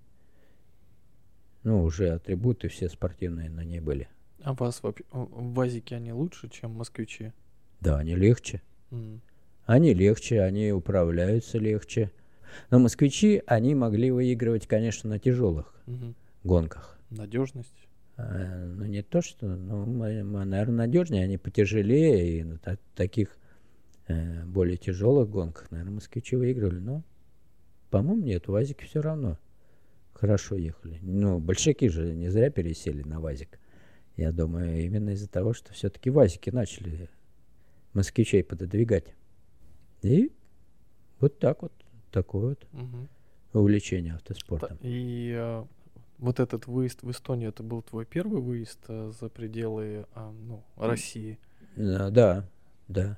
[1.64, 4.08] ну, уже атрибуты все спортивные на ней были.
[4.44, 7.34] А вас вообще в вазике они лучше, чем москвичи?
[7.80, 8.62] Да, они легче.
[8.92, 9.22] М,
[9.66, 12.12] Они легче, они управляются легче.
[12.70, 16.16] Но москвичи, они могли выигрывать, конечно, на тяжелых мгм.
[16.44, 17.00] гонках.
[17.10, 17.88] Надежность?
[18.18, 23.38] А, ну, не то, что, ну, наверное, надежнее, они потяжелее, и на та- таких
[24.08, 26.80] э, более тяжелых гонках, наверное, москвичи выигрывали.
[26.80, 27.04] Но,
[27.90, 29.38] по-моему, нет, УАЗики все равно
[30.14, 31.00] хорошо ехали.
[31.02, 33.60] Ну, большаки же не зря пересели на ВАЗик.
[34.18, 37.10] Я думаю, именно из-за того, что все-таки ВАЗики начали
[37.94, 39.16] москвичей пододвигать.
[40.02, 40.32] И
[41.20, 41.72] вот так вот,
[42.12, 43.08] такое вот Мгм.
[43.54, 44.78] увлечение автоспортом.
[44.82, 45.64] И э,
[46.22, 50.64] вот этот выезд в Эстонию, это был твой первый выезд э, за пределы а, ну,
[50.78, 51.40] России?
[51.76, 52.48] Э, Да,
[52.88, 53.18] да.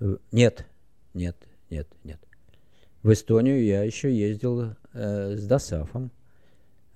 [0.00, 0.66] Э, Нет,
[1.12, 1.36] нет,
[1.70, 2.18] нет, нет.
[3.02, 6.10] В Эстонию я еще ездил э, с Досафом.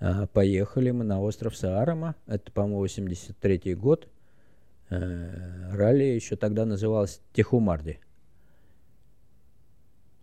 [0.01, 2.17] А, поехали мы на остров Саарама.
[2.27, 4.09] Это, по-моему, 83 год.
[4.89, 8.01] Э, ралли еще тогда называлось Техумарди.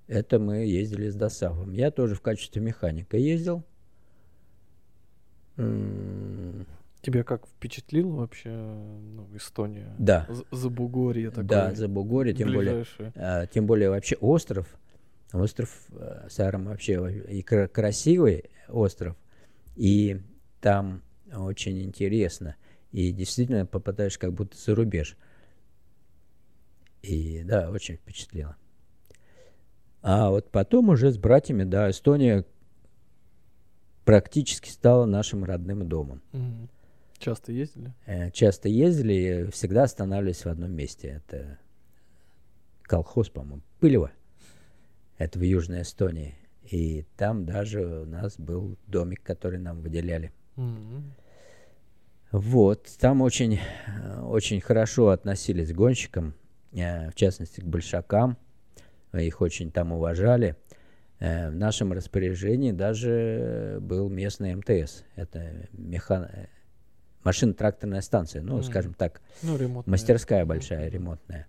[0.07, 1.73] Это мы ездили с Досафом.
[1.73, 3.63] Я тоже в качестве механика ездил.
[7.01, 9.95] Тебя как впечатлила вообще ну, Эстония?
[9.97, 10.27] Да.
[10.51, 11.45] Забугорье такое.
[11.45, 13.13] Да, за Бугоре, тем более ближайшее.
[13.15, 14.67] А, тем более вообще остров,
[15.31, 19.15] остров э, Саарам вообще во- и кра- красивый остров,
[19.77, 20.21] и
[20.59, 21.01] там
[21.33, 22.55] очень интересно,
[22.91, 25.15] и действительно попадаешь как будто за рубеж.
[27.01, 28.57] И да, очень впечатлило.
[30.01, 32.45] А вот потом уже с братьями, да, Эстония
[34.09, 36.23] практически стала нашим родным домом.
[36.31, 36.67] Мгм.
[37.19, 37.93] Часто ездили?
[38.07, 41.21] Э, Часто ездили, и всегда останавливались в одном месте.
[41.23, 41.59] Это
[42.81, 44.09] колхоз, по-моему, Пылево.
[45.19, 46.33] Это в Южной Эстонии.
[46.63, 50.31] И там даже у нас был домик, который нам выделяли.
[50.57, 51.13] М.
[52.31, 56.33] Вот, там очень, э, очень хорошо относились к гонщикам,
[56.71, 58.37] э, в частности к большакам,
[59.13, 60.55] их очень там уважали.
[61.19, 66.23] Э, В нашем распоряжении даже был местный МТС, это механ...
[66.23, 66.47] э,
[67.23, 68.63] машино-тракторная станция, ну, Мгм.
[68.63, 69.91] скажем так, Ну, ремонтная.
[69.91, 71.47] мастерская большая, ремонтная.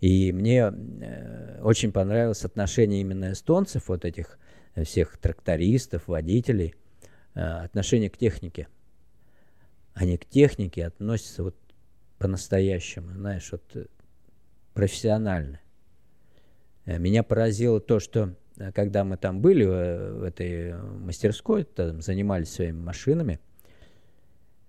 [0.00, 4.38] И мне э, очень понравилось отношение именно эстонцев, вот этих
[4.74, 6.74] э, всех трактористов, водителей,
[7.34, 8.68] э, отношение к технике.
[9.92, 11.56] Они к технике относятся вот
[12.18, 13.88] по-настоящему, знаешь, вот
[14.72, 15.60] профессионально.
[16.86, 18.34] Меня поразило то, что
[18.74, 23.40] когда мы там были, э, в этой э, мастерской, там занимались своими машинами,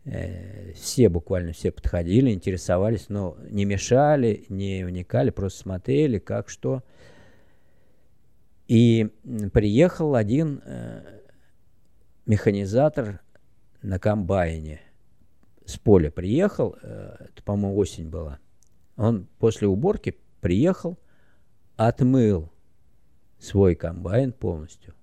[0.05, 6.83] э, все, буквально все подходили, интересовались, но не мешали, не вникали, просто смотрели, как что.
[8.67, 9.11] И
[9.53, 10.63] приехал один
[12.25, 13.19] механизатор
[13.83, 14.81] на комбайне
[15.65, 18.39] с поля приехал, это, по-моему, осень была.
[18.97, 20.97] Он после уборки приехал,
[21.75, 22.51] отмыл
[23.39, 24.93] свой комбайн полностью.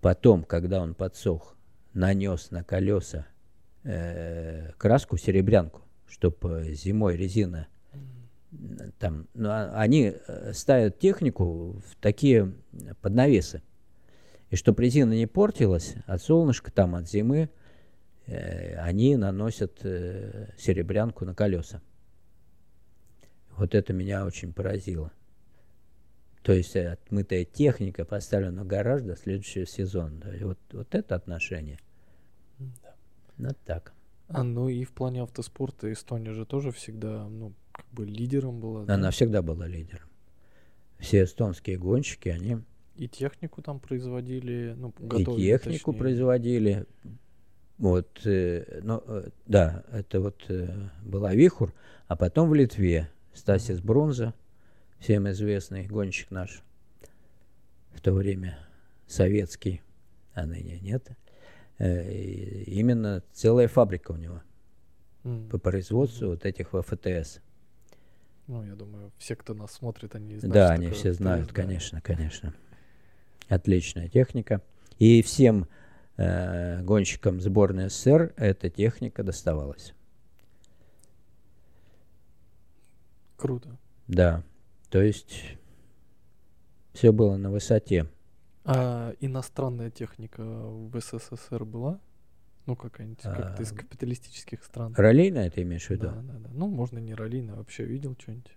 [0.00, 1.56] Потом, когда он подсох,
[1.94, 3.26] нанес на колеса
[3.84, 7.68] э, краску серебрянку, чтобы зимой резина
[8.98, 12.52] там, ну, а- они э, ставят технику в такие
[13.00, 13.62] поднавесы.
[14.50, 17.48] И чтобы резина не портилась от солнышка, там, от зимы,
[18.26, 21.80] э, они наносят э, серебрянку на колеса.
[23.56, 25.12] Вот это меня очень поразило.
[26.42, 30.20] То есть э, отмытая техника поставлена в гараж до следующего сезона.
[30.24, 31.78] Да, и вот, вот это отношение.
[33.38, 33.92] Вот так.
[34.28, 38.84] А, ну и в плане автоспорта Эстония же тоже всегда, ну, как бы лидером была.
[38.84, 38.94] да?
[38.94, 40.08] Она всегда была лидером.
[40.98, 42.58] Все эстонские гонщики, они
[42.96, 45.98] И технику там производили, ну, и готовили, технику точнее.
[45.98, 46.86] производили.
[47.78, 50.68] Вот, э, ну, э, да, это вот э,
[51.04, 51.74] была Вихур,
[52.06, 54.34] а потом в Литве Стасис Брунза,
[55.02, 56.62] всем известный гонщик наш,
[57.92, 58.56] в то время
[59.08, 59.82] советский,
[60.32, 61.10] а ныне нет.
[61.78, 64.42] Э, и именно целая фабрика у него
[65.24, 65.48] М.
[65.48, 67.40] по производству вот этих ВФТС.
[68.46, 70.54] Ну, я думаю, все, кто нас смотрит, они знают.
[70.54, 71.54] Да, они все знают, да.
[71.54, 72.54] конечно, конечно.
[73.48, 74.62] Отличная техника.
[74.98, 75.66] И всем
[76.16, 79.94] э, гонщикам сборной СССР эта техника доставалась.
[83.36, 83.76] Круто.
[84.06, 84.44] Да,
[84.92, 85.56] то есть
[86.92, 88.06] все было на высоте.
[88.64, 91.98] А иностранная техника в СССР была?
[92.66, 94.94] Ну, какая-нибудь как-то из А, капиталистических стран.
[94.96, 96.08] Раллийная ты имеешь в виду?
[96.08, 96.50] Да, да, да.
[96.52, 98.52] Ну, можно не раллийная, вообще видел что-нибудь?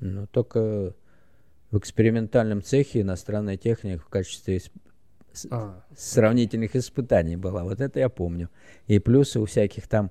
[0.00, 0.94] Ну, только
[1.70, 4.60] в экспериментальном цехе иностранная техника в качестве
[5.32, 7.64] с- А, сравнительных испытаний была.
[7.64, 8.50] Вот это я помню.
[8.86, 10.10] И плюс у всяких там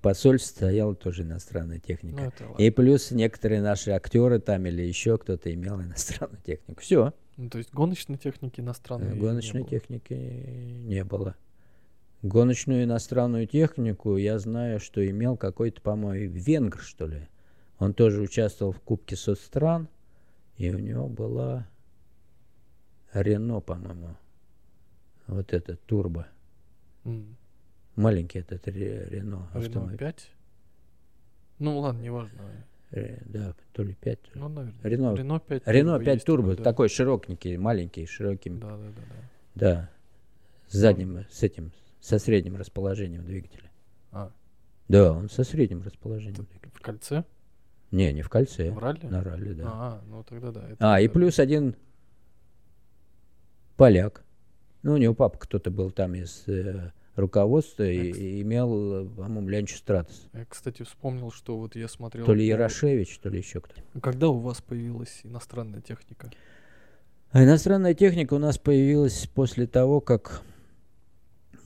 [0.00, 2.22] посольств стояла тоже иностранная ну техника.
[2.22, 2.62] это ладно.
[2.62, 6.80] И плюс некоторые наши актеры там или еще кто-то имел иностранную технику.
[6.80, 7.12] Все.
[7.36, 9.70] Ну, то есть гоночной техники иностранной не Гоночной было.
[9.70, 11.34] техники не было.
[12.22, 17.26] Гоночную иностранную технику я знаю, что имел какой-то, по-моему, венгр, что ли.
[17.78, 19.88] Он тоже участвовал в Кубке соцстран,
[20.56, 21.66] и у него была
[23.12, 24.16] Рено, по-моему.
[25.26, 26.28] Вот этот турбо.
[27.04, 27.36] М.
[27.96, 29.48] Маленький этот Ре- Рено.
[29.54, 29.98] Рено автомобиль.
[29.98, 30.30] 5?
[31.58, 32.38] Ну, ладно, неважно.
[32.90, 34.18] Да, то ли 5.
[34.34, 34.80] Ну, наверное.
[34.82, 36.70] Рено- Рено 5 Рено 5 есть турбо, такой, да.
[36.70, 38.58] такой широкенький, маленький, широким.
[38.60, 39.14] Да, да, да, да.
[39.54, 39.90] Да.
[40.68, 43.70] С задним, с этим, со средним расположением двигателя.
[44.10, 44.30] А,
[44.88, 46.70] Да, он со средним расположением двигателя.
[46.74, 47.24] в кольце?
[47.90, 48.70] Не, не в кольце.
[48.70, 49.06] В ралли?
[49.06, 49.64] На ралли, да.
[49.66, 50.66] А, ну тогда да.
[50.68, 51.76] это А, и плюс один
[53.76, 54.24] поляк.
[54.82, 60.28] Ну, у него папа кто-то был там из э, руководства и, имел, по-моему, Лянчу Стратос.
[60.32, 62.24] Я, кстати, вспомнил, что вот я смотрел...
[62.24, 63.74] То ли Ярошевич, то ли еще кто.
[64.00, 66.30] Когда у вас появилась иностранная техника?
[67.30, 70.42] А иностранная техника у нас появилась после того, как,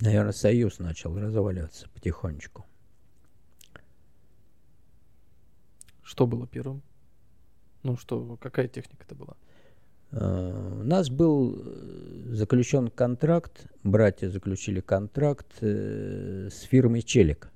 [0.00, 2.64] наверное, Союз начал разваливаться потихонечку.
[6.02, 6.82] Что было первым?
[7.82, 9.36] Ну что, какая техника это была?
[10.12, 17.50] Э, У нас был э, заключен контракт, братья заключили контракт э, с фирмой Челик,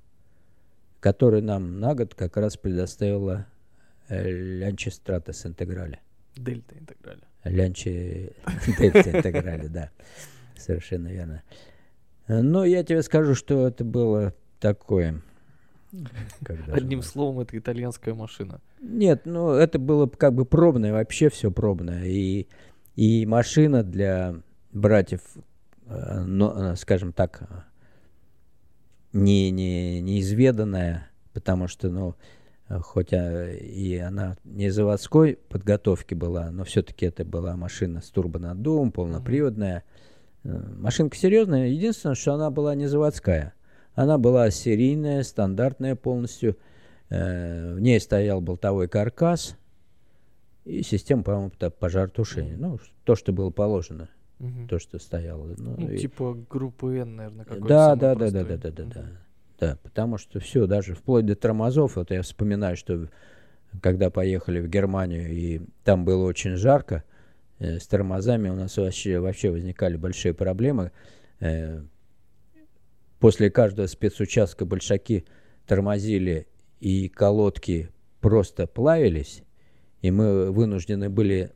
[0.99, 3.47] которая нам на год как раз предоставила
[4.09, 5.99] Лянчи Стратос Интеграле.
[6.35, 7.23] Дельта интеграля.
[7.43, 8.33] Лянчи
[8.79, 9.89] Дельта Интеграле, да.
[10.57, 11.43] Совершенно верно.
[12.27, 15.21] Но я тебе скажу, что это было такое
[16.67, 18.61] Одним словом, это итальянская машина.
[18.81, 22.05] Нет, ну это было как бы пробное, вообще все пробное.
[22.05, 22.47] И,
[22.95, 24.35] и машина для
[24.71, 25.21] братьев,
[25.85, 27.65] э, но, э, скажем так,
[29.13, 32.15] не, не, неизведанная, потому что, ну,
[32.79, 39.83] хоть и она не заводской подготовки была, но все-таки это была машина с турбонаддувом, полноприводная.
[40.43, 40.79] Mm-hmm.
[40.79, 41.67] Машинка серьезная.
[41.67, 43.53] Единственное, что она была не заводская.
[44.01, 46.57] Она была серийная, стандартная полностью.
[47.11, 49.55] Э, в ней стоял болтовой каркас
[50.65, 52.57] и система, по-моему, пожаротушения.
[52.57, 54.09] Ну, то, что было положено.
[54.39, 54.67] Угу.
[54.69, 55.53] То, что стояло.
[55.55, 55.99] Ну, ну и...
[55.99, 57.67] Типа группы N, наверное, какой-то.
[57.67, 59.05] Да, да, да, да, да, да, да, да.
[59.59, 63.07] Да, потому что все, даже вплоть до тормозов, вот я вспоминаю, что
[63.83, 67.03] когда поехали в Германию, и там было очень жарко,
[67.59, 70.91] э, с тормозами у нас вообще, вообще возникали большие проблемы.
[71.39, 71.83] Э,
[73.21, 75.25] после каждого спецучастка большаки
[75.65, 76.47] тормозили,
[76.81, 79.43] и колодки просто плавились,
[80.01, 81.51] и мы вынуждены были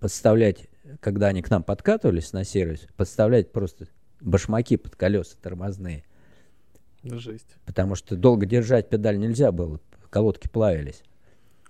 [0.00, 0.68] подставлять,
[1.00, 3.86] когда они к нам подкатывались на сервис, подставлять просто
[4.20, 6.04] башмаки под колеса тормозные.
[7.04, 7.56] Жесть.
[7.64, 9.80] Потому что долго держать педаль нельзя было,
[10.10, 11.04] колодки плавились.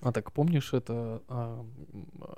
[0.00, 1.66] А так помнишь, это а,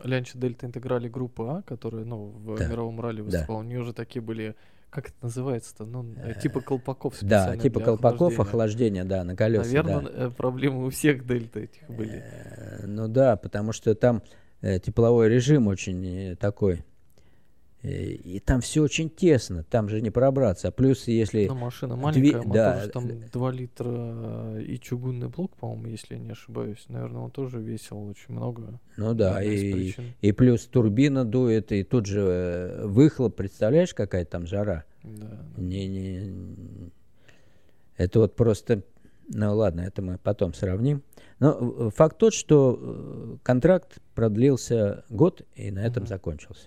[0.03, 2.67] Лянча Дельта интеграли группы А, которая ну, в да.
[2.67, 3.67] мировом ралли выступала, да.
[3.67, 4.57] у нее же такие были,
[4.91, 9.03] как это называется-то, ну, э, типа колпаков Да, типа колпаков охлаждения.
[9.03, 9.66] охлаждения, да, на колесах.
[9.66, 10.11] Наверное, да.
[10.26, 12.22] Э, проблемы у всех Дельта этих были.
[12.24, 14.22] Э, ну да, потому что там
[14.61, 16.84] тепловой режим очень такой
[17.83, 20.68] и там все очень тесно, там же не пробраться.
[20.68, 21.47] А плюс, если...
[21.47, 22.53] Ну, машина маленькая, Две...
[22.53, 22.87] да.
[22.89, 26.85] там 2 литра и чугунный блок, по-моему, если я не ошибаюсь.
[26.89, 28.78] Наверное, он тоже весил очень много.
[28.99, 34.47] Ну да, и, и плюс турбина дует, и тут же э, выхлоп, представляешь, какая там
[34.47, 34.85] жара?
[35.03, 35.39] Да.
[35.57, 36.35] Не, не...
[37.97, 38.83] Это вот просто...
[39.33, 41.03] Ну ладно, это мы потом сравним.
[41.39, 46.09] Но факт тот, что э, контракт продлился год и на этом угу.
[46.09, 46.66] закончился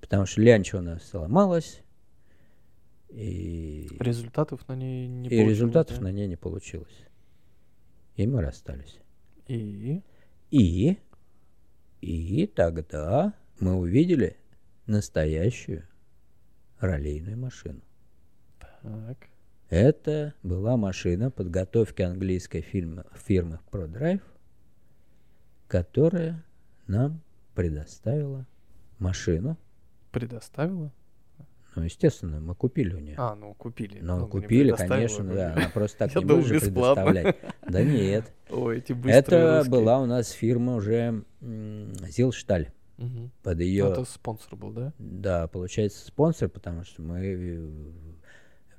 [0.00, 1.82] потому что лянча у нас сломалась.
[3.08, 5.50] И результатов на ней не и получилось.
[5.50, 6.02] результатов да?
[6.04, 7.06] на ней не получилось.
[8.16, 9.00] И мы расстались.
[9.48, 10.02] И?
[10.50, 10.98] И?
[12.00, 14.36] И тогда мы увидели
[14.86, 15.86] настоящую
[16.78, 17.80] раллийную машину.
[18.58, 19.28] Так.
[19.68, 24.22] Это была машина подготовки английской фирмы, фирмы ProDrive,
[25.68, 26.44] которая
[26.88, 27.22] нам
[27.54, 28.46] предоставила
[28.98, 29.56] машину,
[30.10, 30.92] Предоставила?
[31.76, 33.14] Ну, естественно, мы купили у нее.
[33.16, 34.00] А, ну купили.
[34.00, 35.52] Ну, ну купили, конечно, да.
[35.54, 37.36] Она просто так не же предоставлять.
[37.68, 38.32] Да нет.
[38.50, 42.72] Ой, эти Это была у нас фирма уже Зилшталь.
[43.42, 43.84] Под ее...
[43.84, 44.92] Ну, это спонсор был, да?
[44.98, 47.62] Да, получается спонсор, потому что мы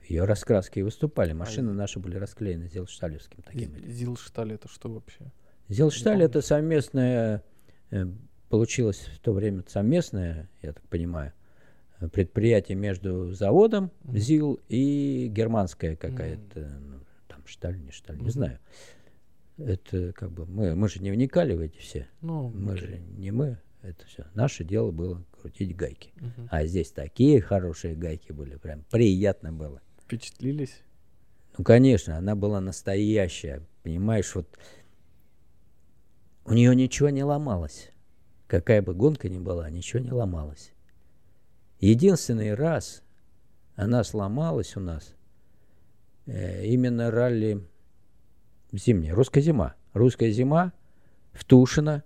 [0.02, 1.34] в ее раскраске и выступали.
[1.34, 3.74] Машины а наши были расклеены Зилшталевским таким.
[3.88, 5.32] Зилшталь это что вообще?
[5.70, 7.44] Зилшталь это совместная
[7.90, 8.06] э,
[8.52, 11.32] получилось в то время совместное, я так понимаю,
[12.12, 14.18] предприятие между заводом mm-hmm.
[14.18, 16.80] ЗИЛ и германская какая-то, mm-hmm.
[16.80, 18.24] ну, там шталь, не шталь, mm-hmm.
[18.24, 18.60] не знаю.
[19.58, 22.08] Это как бы мы, мы же не вникали в эти все.
[22.22, 22.78] Ну, мы okay.
[22.78, 24.26] же не мы, это все.
[24.34, 26.12] Наше дело было крутить гайки.
[26.18, 26.48] Uh-huh.
[26.50, 29.82] А здесь такие хорошие гайки были, прям приятно было.
[30.04, 30.82] Впечатлились?
[31.58, 33.62] Ну, конечно, она была настоящая.
[33.84, 34.48] Понимаешь, вот
[36.46, 37.92] у нее ничего не ломалось
[38.52, 40.74] какая бы гонка ни была, ничего не ломалось.
[41.80, 43.02] Единственный раз
[43.76, 45.16] она сломалась у нас
[46.26, 47.66] э, именно ралли
[48.74, 49.76] зимняя, русская зима.
[49.94, 50.74] Русская зима
[51.32, 52.04] в Тушино.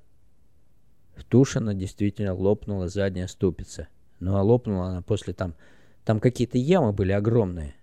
[1.15, 3.87] В Тушино действительно лопнула задняя ступица.
[4.19, 5.55] Ну а лопнула она после там,
[6.03, 7.73] там какие-то ямы были огромные.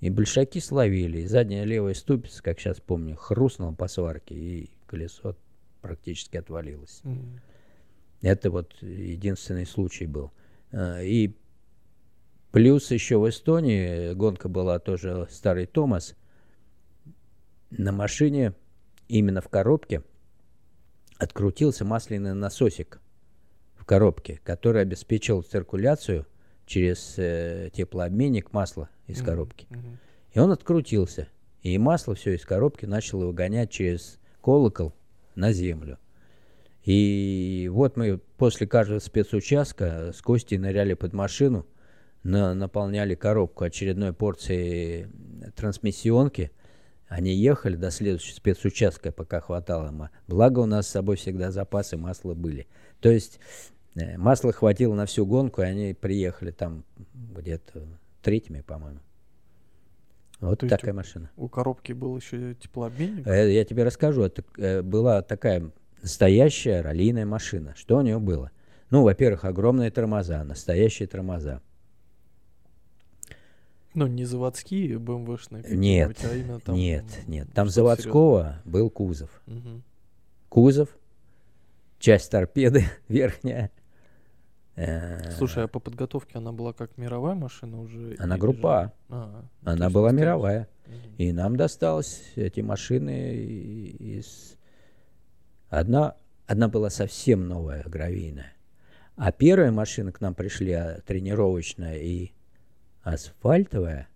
[0.00, 5.36] И большаки словили, и задняя левая ступица, как сейчас помню, хрустнула по сварке, и колесо
[5.80, 7.02] практически отвалилось.
[7.04, 7.38] Mm.
[8.22, 10.30] Это вот единственный случай был.
[10.72, 11.34] А, и
[12.52, 16.14] плюс еще в Эстонии гонка была тоже старый Томас.
[17.70, 18.54] На машине,
[19.08, 20.02] именно в коробке,
[21.18, 23.00] открутился масляный насосик
[23.76, 26.26] в коробке, который обеспечивал циркуляцию
[26.66, 29.24] через э, теплообменник масла из mm-hmm.
[29.24, 29.66] коробки.
[29.70, 29.96] Mm-hmm.
[30.34, 31.28] И он открутился.
[31.62, 34.94] И масло все из коробки начало выгонять через колокол
[35.34, 35.98] на землю.
[36.84, 41.66] И вот мы после каждого спецучастка с Костей ныряли под машину,
[42.22, 45.08] на, наполняли коробку очередной порцией
[45.56, 46.50] трансмиссионки.
[47.08, 50.10] Они ехали до следующего спецучастка, пока хватало.
[50.28, 52.66] Благо у нас с собой всегда запасы масла были.
[53.00, 53.40] То есть
[53.96, 57.82] э, масла хватило на всю гонку, и они приехали там где-то
[58.22, 59.00] третьими, по-моему.
[60.40, 61.30] Вот То такая машина.
[61.36, 63.26] У коробки был еще теплообменник?
[63.26, 65.70] Э, Я тебе расскажу, это э, была такая
[66.02, 67.74] настоящая раллийная машина.
[67.76, 68.50] Что у нее было?
[68.90, 71.60] Ну, во-первых, огромные тормоза, настоящие тормоза.
[73.94, 76.76] Ну, не заводские БМВшные Нет, а именно там...
[76.76, 77.48] нет, нет.
[77.52, 79.30] Там заводского был кузов.
[79.46, 79.82] Мгм.
[80.48, 80.88] Кузов,
[81.98, 83.70] часть торпеды верхняя.
[84.76, 88.16] Э, Слушай, а по подготовке она была как мировая машина уже?
[88.18, 90.68] Она группа же- А, то Она была мировая.
[90.86, 91.14] Мгм.
[91.18, 94.56] И нам досталось эти машины из...
[95.70, 96.16] Одна,
[96.46, 98.52] одна была совсем новая, гравийная.
[99.16, 102.32] А первые машины к нам пришли, а, тренировочная и
[103.02, 104.08] асфальтовая,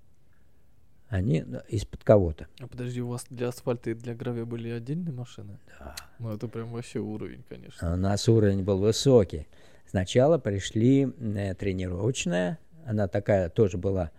[1.09, 2.48] они ну, из-под кого-то.
[2.59, 5.61] А подожди, у вас для асфальта и для гравия были отдельные машины?
[5.78, 5.94] Да.
[6.18, 7.88] Ну, это прям вообще уровень, конечно.
[7.88, 9.46] А У нас уровень был высокий.
[9.86, 14.11] Сначала пришли э, тренировочная, она такая тоже была,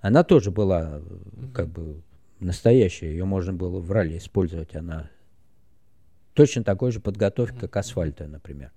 [0.00, 1.02] она тоже была э,
[1.54, 2.02] как бы
[2.40, 5.08] настоящая, ее можно было в ралли использовать, она
[6.40, 8.72] точно такой же подготовки, как асфальтовая, например.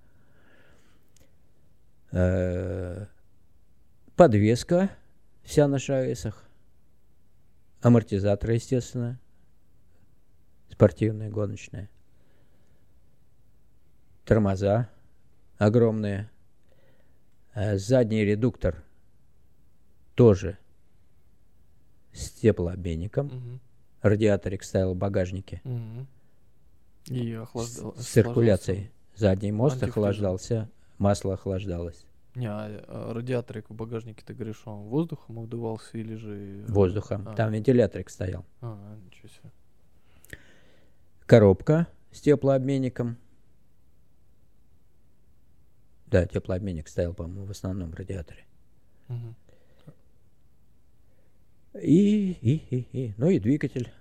[2.12, 3.06] Э,
[4.16, 4.90] Подвеска
[5.44, 6.44] вся на шаэсах,
[7.80, 9.18] амортизаторы, естественно,
[10.68, 11.88] спортивные, гоночные
[14.26, 14.90] тормоза
[15.56, 16.30] огромные.
[17.54, 18.84] Э, Задний редуктор
[20.14, 20.58] тоже
[22.12, 23.28] с теплообменником.
[23.28, 23.60] Мгм.
[24.02, 25.62] Радиаторик стоял в багажнике.
[25.64, 26.06] Мгм.
[27.06, 27.94] И охлаждал.
[27.96, 28.90] С циркуляцией.
[29.14, 30.02] Задний мост Антифризом.
[30.02, 32.04] охлаждался, масло охлаждалось.
[32.34, 36.64] Не, а, а радиаторик в багажнике, ты говоришь, он воздухом обдувался или же...
[36.66, 37.28] Воздухом.
[37.28, 38.44] А, Там вентиляторик стоял.
[38.60, 39.52] а, ничего себе.
[41.26, 43.16] Коробка с теплообменником.
[46.06, 48.44] Да, теплообменник стоял, по-моему, в основном радиаторе.
[49.08, 49.36] Мгм.
[51.80, 53.14] И, и, и, и.
[53.16, 53.92] Ну и двигатель.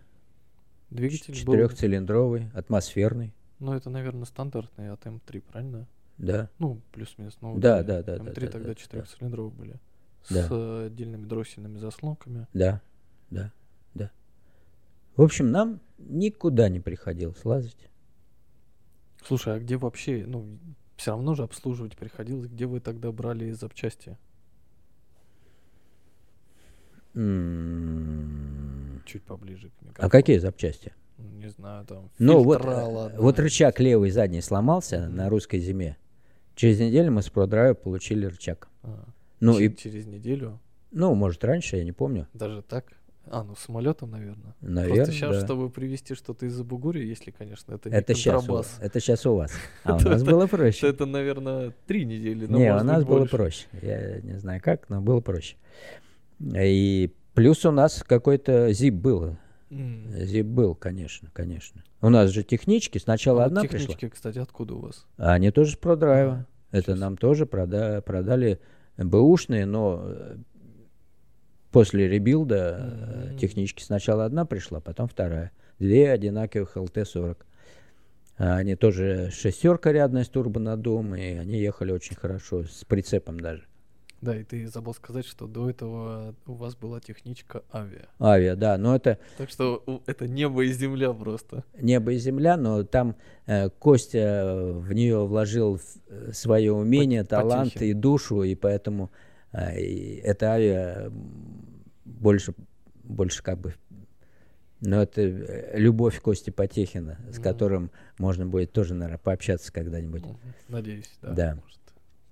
[0.93, 1.53] Двигатель был...
[1.53, 3.33] Четырехцилиндровый, атмосферный.
[3.59, 5.87] Ну, это, наверное, стандартный от М3, правильно?
[6.17, 6.49] Да.
[6.59, 7.37] Ну, плюс-минус.
[7.41, 9.79] Ну, Да, да, да, да, М3 да, тогда да, четырехцилиндровые были.
[10.29, 10.47] Да.
[10.47, 12.47] С э, отдельными дроссельными заслонками.
[12.53, 12.81] Да,
[13.31, 13.51] да,
[13.95, 14.11] да.
[15.15, 17.89] В общем, нам никуда не приходилось лазить.
[19.23, 20.59] Слушай, а где вообще, ну,
[20.95, 24.17] все равно же обслуживать приходилось, где вы тогда брали запчасти?
[27.15, 28.42] М,
[29.13, 30.07] Чуть поближе к микрофону.
[30.07, 30.91] А какие запчасти?
[31.19, 33.21] Не знаю, там, Ну вот, фильтра, э, ладно.
[33.21, 35.15] вот рычаг левый задний сломался Мгм.
[35.17, 35.97] на русской зиме.
[36.55, 38.67] Через неделю мы с ProDrive получили рычаг.
[38.81, 39.05] А,
[39.39, 40.59] Ну и, Через неделю,
[40.91, 42.27] ну, может, раньше, я не помню.
[42.33, 42.85] даже так?
[43.27, 44.55] А, ну, самолетом, наверное.
[44.61, 45.45] Наверное, Просто сейчас, да.
[45.45, 49.25] чтобы привезти что-то из-за Бугури, если, конечно, это не Это сейчас, у, контрабас, это сейчас
[49.27, 49.51] у вас.
[49.83, 50.87] А у нас было проще.
[50.89, 52.47] это, наверное, три недели.
[52.47, 53.67] Не, у нас было проще.
[53.81, 55.55] Я не знаю как, но было проще.
[56.41, 59.37] И плюс у нас какой-то ZIP был.
[59.71, 61.83] ZIP был, конечно, конечно.
[62.01, 62.97] У нас же технички.
[62.99, 63.79] Сначала А вот одна пришла.
[63.79, 65.05] технички, кстати, откуда у вас?
[65.17, 66.45] А они тоже с продрайва.
[66.71, 68.59] А, Это ничего нам тоже прода- продали
[68.97, 70.35] бэушные, но э,
[71.71, 73.37] после ребилда Мгм.
[73.37, 75.51] технички сначала одна пришла, потом вторая.
[75.79, 77.37] Две одинаковых ЛТ-40.
[78.37, 83.65] А Они тоже шестерка рядная с турбонаддувом, и они ехали очень хорошо, с прицепом даже.
[84.23, 88.05] Да, и ты забыл сказать, что до этого у вас была техничка авиа.
[88.19, 91.63] Авиа, да, но это Так что это небо и земля просто.
[91.79, 93.15] небо и земля, но там
[93.47, 95.79] э, Костя э, в нее вложил
[96.31, 97.89] свое умение, Пот- талант потехи.
[97.89, 99.11] и душу, и поэтому
[99.51, 101.11] э, и эта авиа
[102.05, 102.53] больше,
[103.03, 103.73] больше как бы,
[104.79, 107.43] ну это э, любовь Кости Потехина, с Мгм.
[107.43, 110.23] которым можно будет тоже, наверное, пообщаться когда-нибудь.
[110.69, 111.31] Надеюсь, да.
[111.33, 111.55] Да.
[111.61, 111.79] Может,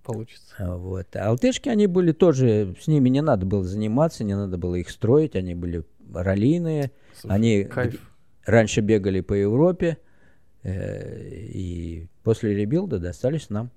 [0.02, 0.56] получится.
[0.58, 1.16] А, Вот.
[1.16, 4.89] А алтышки, они были тоже, с ними не надо было заниматься, не надо было их
[4.89, 5.84] строить, они были
[6.14, 8.12] раллийные, Слушай, Они Кайф.
[8.45, 9.97] раньше бегали по Европе,
[10.64, 13.72] э, и после ребилда достались нам.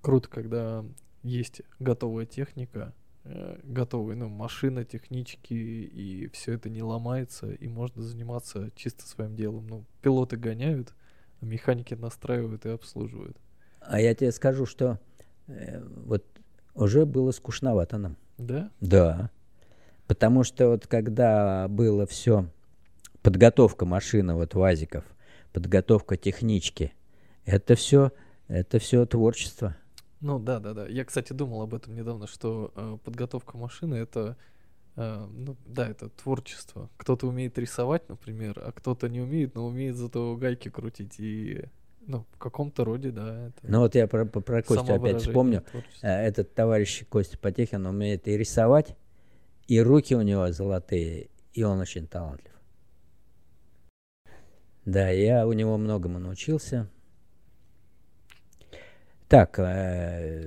[0.00, 0.84] Круто, когда
[1.22, 2.92] есть готовая техника,
[3.24, 9.34] э, готовые, ну, машина, технички, и все это не ломается, и можно заниматься чисто своим
[9.34, 9.66] делом.
[9.66, 10.94] Ну, пилоты гоняют,
[11.40, 13.36] а механики настраивают и обслуживают.
[13.80, 14.98] А я тебе скажу, что
[15.48, 16.24] э, вот
[16.74, 18.16] уже было скучновато нам.
[18.38, 18.70] Да?
[18.80, 19.30] Да.
[20.06, 22.46] Потому что вот когда было все,
[23.22, 25.04] подготовка машины, вот ВАЗиков,
[25.52, 26.92] подготовка технички,
[27.46, 28.12] это все,
[28.48, 29.76] это все творчество.
[30.20, 30.86] Ну да, да, да.
[30.86, 34.36] Я, кстати, думал об этом недавно, что э, подготовка машины это,
[34.96, 36.88] э, ну да, это творчество.
[36.96, 41.18] Кто-то умеет рисовать, например, а кто-то не умеет, но умеет зато гайки крутить.
[41.18, 41.64] И,
[42.06, 45.62] ну, в каком-то роде, да, это Ну вот я про, про- Костю опять вспомню.
[45.62, 46.06] творчество.
[46.06, 48.96] Э, Этот товарищ Костя Потехин умеет и рисовать,
[49.66, 52.52] и руки у него золотые, и он очень талантлив.
[54.84, 56.88] Да, я у него многому научился.
[59.28, 60.46] Так, э,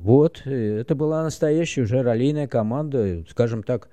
[0.00, 3.88] вот, это была настоящая уже раллийная команда, скажем так,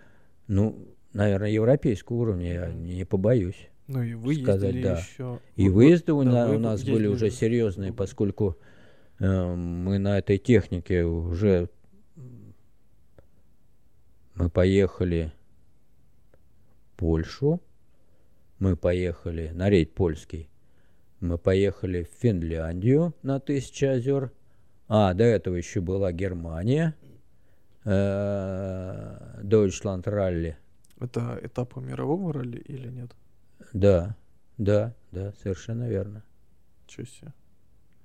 [0.48, 0.78] ну,
[1.14, 3.70] наверное, европейского уровня, я не побоюсь.
[3.94, 4.98] Ну и вы сказать, да.
[4.98, 5.40] еще...
[5.56, 7.36] И вот- выезды у, да, на- у нас ездили были уже же.
[7.36, 8.58] серьезные, поскольку
[9.20, 11.70] э, мы на этой технике уже
[14.36, 15.32] мы поехали
[16.88, 17.62] в Польшу,
[18.58, 20.50] мы поехали на рейд польский,
[21.20, 24.32] мы поехали в Финляндию на Тысяча озер,
[24.88, 26.96] а до этого еще была Германия,
[27.84, 30.56] э, Deutschland Rally.
[31.00, 33.12] Это этапы мирового ралли или нет?
[33.74, 34.16] Да,
[34.58, 36.24] да, да, совершенно верно.
[36.88, 37.34] Чё себе.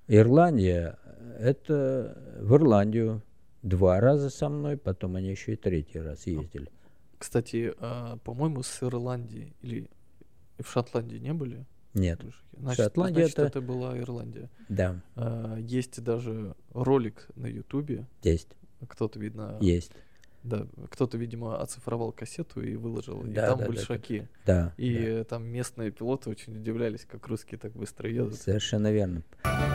[0.06, 0.98] Ирландия,
[1.38, 3.22] это в Ирландию
[3.62, 6.70] два раза со мной, потом они еще и третий раз ездили.
[7.18, 9.90] Кстати, а, по-моему, с Ирландии или
[10.58, 11.66] в Шотландии не были?
[11.94, 12.20] Нет?
[12.56, 14.48] Значит, Шотландия значит, это- это была Ирландия.
[14.68, 18.06] да, А, Есть даже ролик на Ютубе.
[18.22, 18.48] есть,
[18.86, 19.90] Кто-то, видно, есть,
[20.42, 23.22] да, кто-то, видимо, оцифровал кассету и выложил.
[23.24, 24.22] и Да, там да, да, большаки.
[24.46, 28.34] да, И да, э, там местные пилоты очень удивлялись, как русские так быстро едут.
[28.40, 29.22] совершенно верно.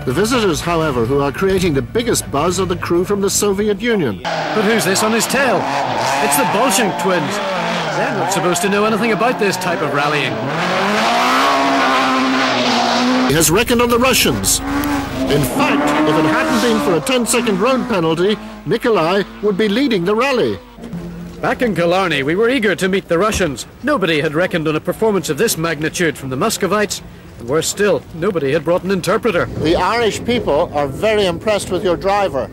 [0.06, 3.80] The visitors, however, who are creating the biggest buzz are the crew from the Soviet
[3.82, 4.22] Union.
[4.56, 5.58] But who's this on his tail?
[6.26, 7.34] It's the Bolshevik twins.
[7.96, 10.34] They're not supposed to know anything about this type of rallying.
[13.30, 14.60] He has reckoned on the Russians.
[15.29, 19.69] In fact, if it hadn't been for a 10 second road penalty, Nikolai would be
[19.69, 20.59] leading the rally.
[21.41, 23.67] Back in Killarney, we were eager to meet the Russians.
[23.83, 27.01] Nobody had reckoned on a performance of this magnitude from the Muscovites.
[27.39, 29.45] And worse still, nobody had brought an interpreter.
[29.45, 32.51] The Irish people are very impressed with your driver.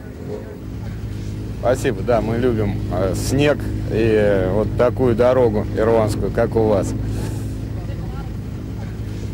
[1.62, 3.58] Спасибо, да, мы любим э, снег
[3.90, 6.94] и э, вот такую дорогу ирландскую, как у вас.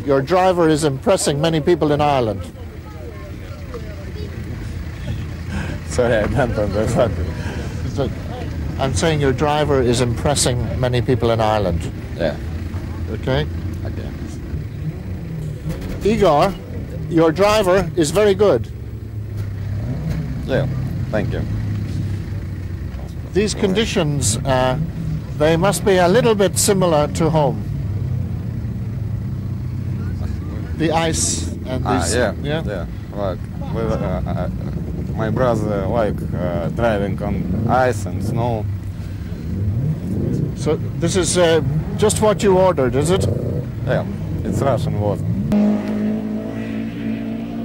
[0.06, 2.40] Your driver is impressing many people in Ireland.
[5.89, 7.13] Sorry, I don't understand.
[7.93, 8.09] So,
[8.79, 11.81] I'm saying your driver is impressing many people in Ireland.
[12.17, 12.35] Yeah,
[13.11, 13.47] Okay?
[13.85, 14.09] okay.
[16.03, 16.53] Igor,
[17.09, 18.69] your driver is very good.
[20.45, 20.67] Yeah,
[21.09, 21.41] thank you.
[23.33, 24.77] These conditions, uh,
[25.37, 27.63] they must be a little bit similar to home.
[30.77, 32.15] The ice and Ah, these.
[32.15, 32.85] yeah, yeah,
[33.15, 33.39] Like,
[33.73, 34.49] we, uh, uh,
[35.17, 38.63] my brother like uh, driving on ice and snow.
[40.55, 41.63] So this is uh,
[41.97, 43.25] just what you ordered, is it?
[43.85, 44.05] Yeah,
[44.43, 45.23] it's Russian water.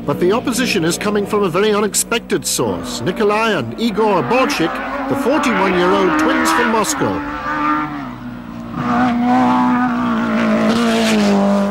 [0.07, 3.03] But the opposition is coming from a very unexpected source.
[3.03, 4.72] Nikolai and Igor Borchik,
[5.09, 7.12] the 41 year old twins from Moscow.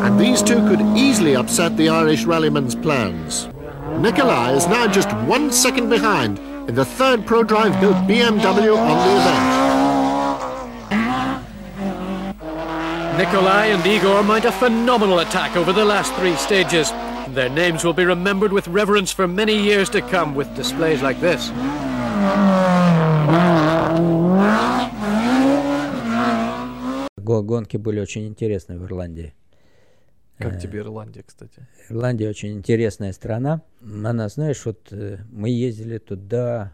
[0.06, 3.50] And these two could easily upset the Irish rallyman's plans.
[4.01, 6.39] Nikolai is now just one second behind
[6.69, 9.67] in the third Pro Drive built BMW on the event.
[13.19, 16.91] Nikolai and Igor mount a phenomenal attack over the last three stages.
[17.29, 21.19] Their names will be remembered with reverence for many years to come with displays like
[21.21, 21.51] this.
[27.19, 29.33] Го- Гонки были очень интересные в Ирландии.
[30.42, 31.68] Как тебе Ирландия, кстати?
[31.90, 33.62] Ирландия очень интересная страна.
[33.82, 36.74] Она, знаешь, вот э, мы ездили туда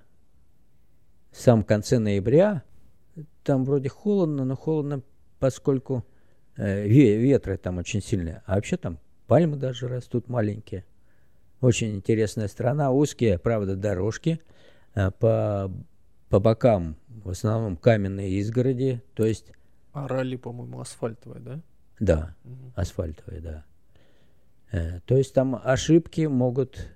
[1.31, 2.63] в самом конце ноября.
[3.43, 5.01] Там вроде холодно, но холодно,
[5.39, 6.05] поскольку
[6.55, 8.41] э, ве- ветры там очень сильные.
[8.45, 10.85] А вообще там пальмы даже растут маленькие.
[11.61, 12.91] Очень интересная страна.
[12.91, 14.39] Узкие, правда, дорожки.
[14.95, 15.71] э, По,
[16.29, 19.01] по бокам в основном каменные изгороди.
[19.15, 19.51] То есть,
[19.93, 21.61] А ралли, по-моему, асфальтовая, да?
[21.99, 22.73] Да, Мгм.
[22.75, 23.65] асфальтовые, да.
[24.71, 26.89] Э, То есть там ошибки могут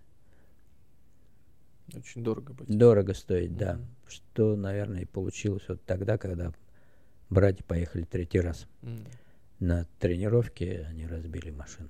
[1.95, 2.68] Очень дорого быть.
[2.70, 3.74] Дорого стоить, да.
[3.76, 3.86] Мгм.
[4.08, 6.54] Что, наверное, и получилось вот тогда, когда
[7.30, 8.68] братья поехали третий раз.
[8.82, 9.06] М.
[9.60, 11.89] На тренировке они разбили машину.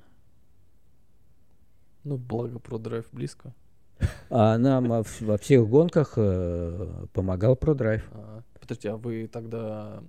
[2.04, 3.54] Ну, благо ProDrive близко.
[4.30, 8.04] А нам во, всех гонках э, помогал ProDrive.
[8.12, 8.42] А,
[8.72, 10.02] подожди, а вы тогда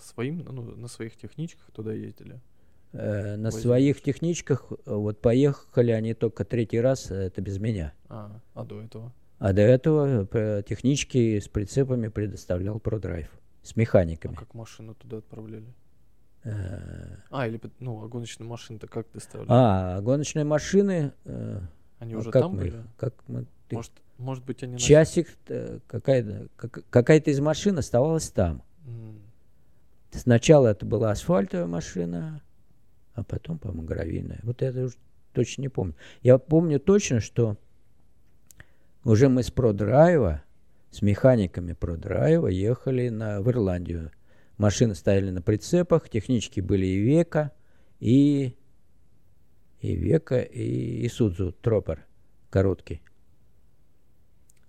[0.00, 2.40] своим, ну, на своих техничках туда ездили?
[2.92, 3.62] Э, на Возили.
[3.62, 7.92] своих техничках, э, вот поехали они только третий раз, э, это без меня.
[8.08, 9.12] А, а до этого?
[9.38, 13.28] А до этого э, технички с прицепами предоставлял ProDrive.
[13.62, 14.34] С А механиками.
[14.34, 15.74] как машину туда отправляли?
[16.44, 19.48] Э, А, или, ну, а гоночные машины-то как доставляли?
[19.50, 21.12] А, гоночные машины...
[21.26, 21.60] э,
[21.98, 22.84] Они а уже как там мы были?
[22.96, 24.78] как мы их Может, может быть, они...
[24.78, 28.62] Часик, э, какая-то, как- какая-то из машин оставалась там.
[28.86, 29.20] М,
[30.12, 32.40] Сначала это была асфальтовая машина,
[33.14, 34.40] а потом, по-моему, гравийная.
[34.44, 34.92] Вот это уж
[35.34, 35.94] точно не помню.
[36.22, 37.56] Я помню точно, что
[39.04, 40.42] уже мы с продрайва,
[40.90, 44.10] с механиками продрайва ехали на, в Ирландию.
[44.56, 47.52] Машины стояли на прицепах, технички были и Века,
[48.00, 48.56] и,
[49.80, 52.06] и Века, и Исудзу Тропер
[52.48, 53.02] короткий.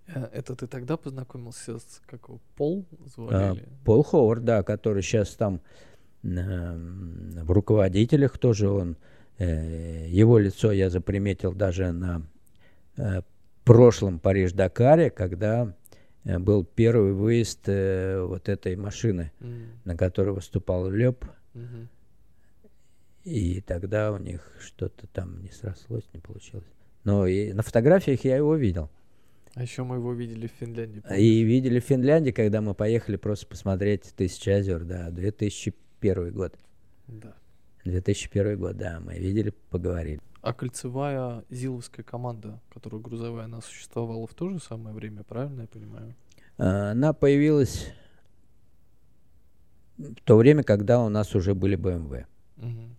[0.08, 3.34] Э, Это ты тогда познакомился с как его, Пол звали?
[3.36, 3.84] А?
[3.86, 5.62] Пол Ховард, да, который сейчас там
[6.24, 8.97] эм, в руководителях тоже он.
[9.38, 12.22] э, Его лицо я заприметил даже на
[12.97, 13.22] э,
[13.64, 15.76] прошлом Париж-Дакаре, когда
[16.24, 21.26] э, был первый выезд э, вот этой машины, М, на которой выступал Леп.
[21.53, 21.89] мгм.
[23.26, 26.64] И тогда у них что-то там не срослось, не получилось.
[27.03, 28.89] Но и на фотографиях я его видел.
[29.58, 30.99] А еще мы его видели в Финляндии.
[30.99, 31.20] помнишь?
[31.20, 36.53] И видели в Финляндии, когда мы поехали просто посмотреть «Тысяча озер», да, 2001 год.
[37.08, 37.34] Да.
[37.84, 40.22] 2001 год, да, мы видели, поговорили.
[40.43, 45.68] А кольцевая Зиловская команда, которая грузовая, она существовала в то же самое время, правильно я
[45.68, 46.14] понимаю?
[46.60, 47.88] А, Она появилась
[49.97, 52.26] в то время, когда у нас уже были BMW.
[52.58, 52.95] Мгм.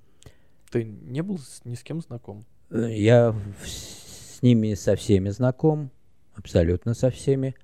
[0.73, 2.45] Ты не был с- ни с кем знаком?
[2.71, 5.91] Э, Я в- с ними со всеми знаком,
[6.39, 7.55] абсолютно со всеми.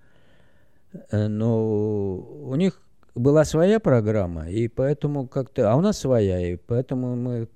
[1.11, 2.81] Э, Но у них
[3.15, 5.71] была своя программа, и поэтому как-то...
[5.71, 7.49] А у нас своя, и поэтому мы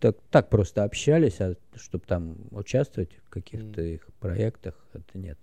[0.00, 5.38] так, так просто общались, а чтобы там участвовать в каких-то их проектах, это нет.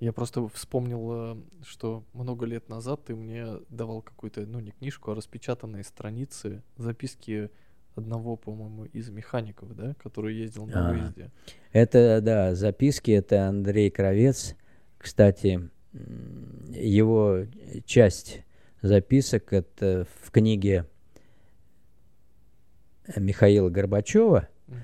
[0.00, 5.12] Я просто вспомнил, э, что много лет назад ты мне давал какую-то, ну не книжку,
[5.12, 7.50] а распечатанные страницы, записки
[7.96, 10.92] одного, по-моему, из механиков, да, который ездил на А.
[10.92, 11.30] выезде.
[11.72, 14.54] Это, да, записки, это Андрей Кровец.
[14.98, 17.40] Кстати, его
[17.84, 18.42] часть
[18.82, 20.86] записок это в книге
[23.16, 24.78] Михаила Горбачева, Мгм.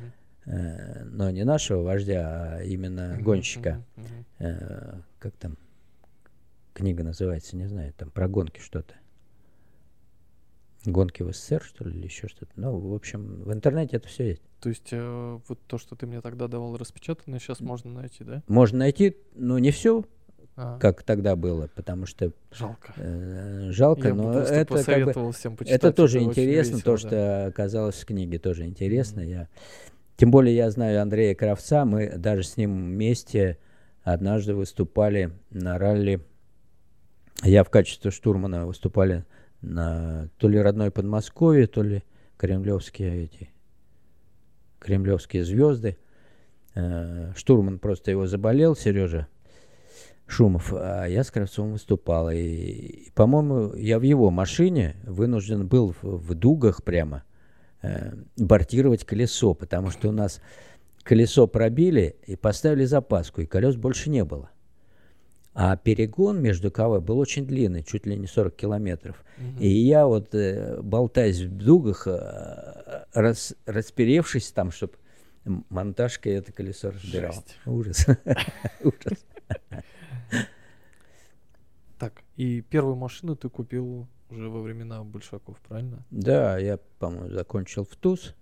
[0.47, 3.83] э, но не нашего вождя, а именно Мгм, гонщика.
[3.97, 4.25] мгм, мгм.
[4.47, 5.57] Э, как там
[6.75, 8.95] книга называется, не знаю, там про гонки что-то.
[10.87, 12.53] Гонки в СССР, что ли, или еще что-то.
[12.57, 14.43] Ну, в общем, в интернете это все есть.
[14.61, 18.43] То есть э, вот то, что ты мне тогда давал распечатанное, сейчас можно найти, да?
[18.49, 20.05] Можно найти, но не все,
[20.57, 22.93] А, как тогда было, потому что жалко.
[22.97, 25.79] э, жалко, Я но это как бы всем почитать.
[25.79, 27.09] это тоже очень интересно, весело, то, да.
[27.09, 29.21] что оказалось в книге, тоже интересно.
[29.21, 29.49] Я
[30.17, 33.59] тем более я знаю Андрея Кравца, мы даже с ним вместе
[34.03, 36.21] однажды выступали на ралли.
[37.43, 39.25] Я в качестве штурмана выступали
[39.63, 42.03] на то ли родной Подмосковье, то ли
[42.37, 43.51] кремлевские эти
[44.81, 45.99] кремлевские звезды.
[46.75, 49.29] Э, Штурман просто его заболел, Сережа
[50.27, 52.31] Шумов, а я с Кравцовым выступал.
[52.31, 57.25] И, и, по-моему, я в его машине вынужден был в, в дугах прямо
[57.83, 60.41] э, бортировать колесо, потому что у нас
[61.03, 64.51] колесо пробили и поставили запаску, и колес больше не было.
[65.53, 69.23] А перегон между КВ был очень длинный, чуть ли не 40 километров.
[69.59, 74.95] И я вот, э, болтаясь в дугах, э, рас- расперевшись там, чтобы
[75.45, 77.33] монтажкой это колесо разбирал.
[77.33, 77.59] Жесть.
[77.67, 78.07] Ужас.
[78.85, 79.27] Ужас.
[81.99, 86.05] Так, и первую машину ты купил уже во времена Большаков, правильно?
[86.11, 88.35] Да, я, по-моему, закончил в ТУЗ.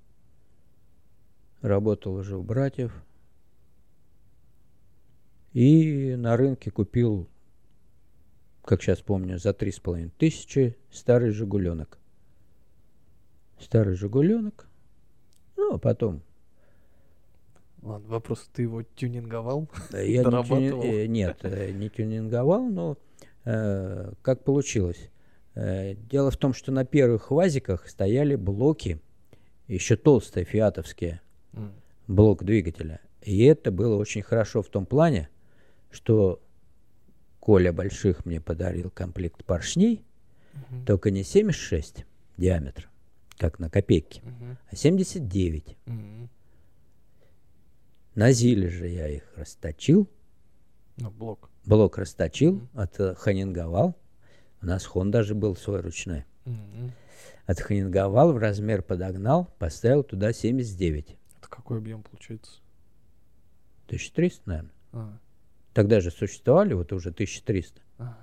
[1.62, 2.92] Работал уже у братьев.
[5.58, 7.26] И на рынке купил,
[8.64, 11.98] как сейчас помню, за три с половиной тысячи старый «Жигуленок».
[13.58, 14.68] Старый «Жигуленок».
[15.56, 16.22] Ну, а потом...
[17.82, 19.68] Ладно, вопрос, ты его тюнинговал?
[19.90, 22.96] Я не тюни- э, Нет, э, не тюнинговал, но
[23.44, 25.10] э, как получилось.
[25.56, 29.00] Э, Дело в том, что на первых ВАЗиках стояли блоки,
[29.66, 31.20] еще толстые фиатовские,
[31.52, 31.72] М,
[32.06, 33.00] блок двигателя.
[33.22, 35.28] И это было очень хорошо в том плане,
[35.90, 36.42] что
[37.40, 40.04] Коля Больших мне подарил комплект поршней,
[40.70, 42.04] мгм, только не 76
[42.36, 42.88] диаметр,
[43.38, 45.76] как на копейке, мгм, а 79.
[45.86, 46.28] мгм.
[48.14, 50.08] На Зиле же я их расточил,
[50.96, 51.50] Ну, блок.
[51.64, 52.68] блок расточил, Мгм.
[52.74, 53.96] отханинговал.
[54.60, 56.24] У нас хон даже был свой ручной.
[56.44, 56.92] Мгм.
[57.46, 61.16] Отханинговал, в размер подогнал, поставил туда 79.
[61.38, 62.60] Это какой объем получается?
[63.86, 64.72] 1300, наверное.
[64.92, 65.18] А,
[65.78, 67.80] Тогда же существовали вот уже 1300.
[67.98, 68.18] а,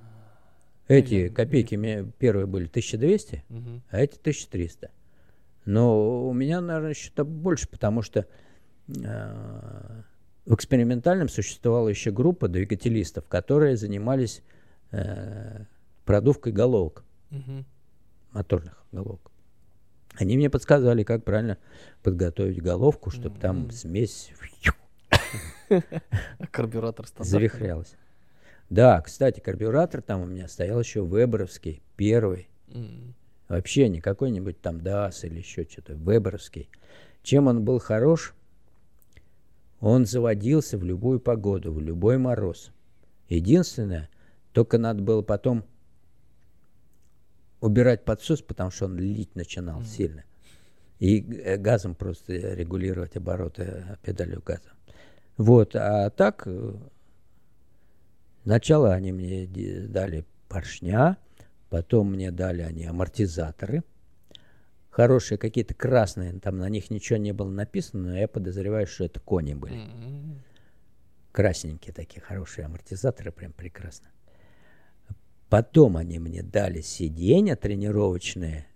[0.89, 3.81] Эти копейки мне первые были 1200, мгм.
[3.89, 4.91] а эти 1300.
[5.63, 8.27] Но у меня, наверное, счета больше, потому что
[8.89, 10.01] э,
[10.45, 14.43] в экспериментальном существовала еще группа двигателистов, которые занимались
[14.91, 15.63] э,
[16.03, 17.05] продувкой головок.
[17.29, 17.65] Мгм.
[18.33, 19.31] моторных головок.
[20.15, 21.57] Они мне подсказали, как правильно
[22.03, 23.71] подготовить головку, чтобы там Мгм.
[23.71, 24.33] смесь
[26.51, 27.39] карбюратор стандартный?
[27.49, 27.95] завихрялась.
[28.69, 32.47] Да, кстати, карбюратор там у меня стоял еще веберовский, первый.
[33.47, 36.67] Вообще не какой-нибудь там ДАС или еще что-то, веберовский.
[37.21, 38.33] Чем он был хорош?
[39.81, 42.71] Он заводился в любую погоду, в любой мороз.
[43.29, 44.09] Единственное,
[44.51, 45.63] только надо было потом
[47.61, 49.85] убирать подсос, потому что он лить начинал Мгм.
[49.85, 50.23] сильно.
[50.99, 54.69] И э, газом просто регулировать обороты э, педалью газа.
[55.37, 56.73] Вот, а так, э,
[58.43, 61.17] сначала они мне дали поршня,
[61.69, 63.83] потом мне дали они амортизаторы,
[64.89, 69.19] хорошие какие-то красные, там на них ничего не было написано, но я подозреваю, что это
[69.19, 69.77] кони были.
[71.33, 74.07] Красненькие такие хорошие амортизаторы, прям прекрасно.
[75.49, 78.67] Потом они мне дали сиденья тренировочные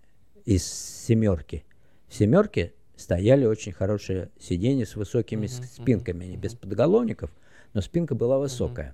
[0.44, 1.64] из семерки.
[2.10, 2.74] В семерке
[3.04, 7.32] стояли очень хорошие сиденья с высокими Мгм, спинками, мгм, без подголовников,
[7.74, 8.94] но спинка была высокая.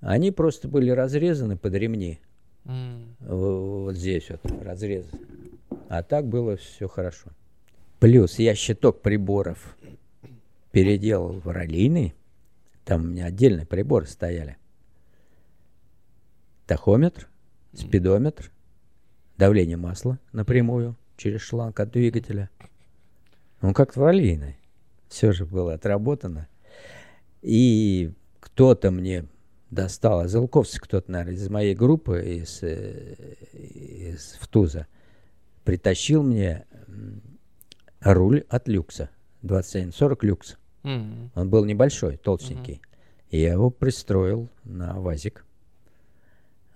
[0.00, 2.18] Они просто были разрезаны под ремни.
[2.64, 5.10] В- Вот здесь вот разрезы.
[5.88, 7.30] А так было все хорошо.
[8.00, 9.76] Плюс я щиток приборов
[10.72, 12.14] переделал в раллийный.
[12.84, 14.56] Там у меня отдельные приборы стояли.
[16.66, 17.28] Тахометр,
[17.74, 18.50] спидометр,
[19.36, 22.48] давление масла напрямую через шланг от двигателя.
[23.60, 24.56] Ну, как в раллийной.
[25.08, 26.48] Все же было отработано.
[27.42, 29.26] И кто-то мне
[29.70, 33.14] достал, Зелковский кто-то, наверное, из моей группы, из, э,
[33.52, 34.86] из Втуза,
[35.64, 36.64] притащил мне
[38.00, 39.10] руль от люкса.
[39.42, 40.56] 2140 люкс.
[40.82, 41.30] М.
[41.34, 42.80] Он был небольшой, толстенький.
[43.30, 45.44] И я его пристроил на ВАЗик.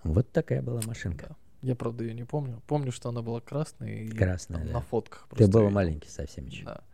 [0.02, 1.36] Вот такая была машинка.
[1.64, 2.62] Я, правда, ее не помню.
[2.66, 4.04] Помню, что она была красной.
[4.04, 4.72] и Красная, там да.
[4.74, 6.64] На фотках Ты был маленький совсем еще.
[6.66, 6.84] Да.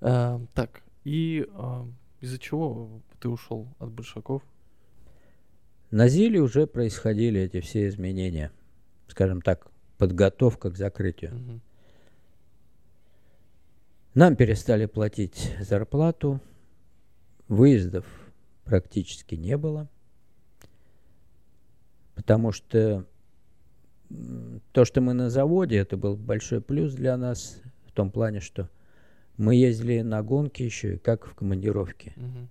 [0.00, 1.88] А, так, и а,
[2.20, 4.42] из-за чего ты ушел от большаков?
[5.92, 8.50] На Зиле уже происходили эти все изменения.
[9.06, 11.36] Скажем так, подготовка к закрытию.
[11.36, 11.62] Мгм.
[14.14, 16.40] Нам перестали платить зарплату,
[17.46, 18.04] выездов
[18.64, 19.88] практически не было,
[22.16, 23.06] потому что
[24.72, 28.68] то, что мы на заводе, это был большой плюс для нас в том плане, что
[29.36, 32.12] мы ездили на гонки еще и как в командировке.
[32.16, 32.48] Мгм.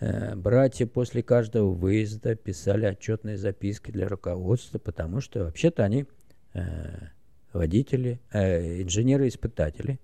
[0.00, 6.06] Э, Братья после каждого выезда писали отчетные записки для руководства, потому что вообще-то они
[6.54, 6.62] э,
[7.52, 9.98] водители, э, инженеры-испытатели,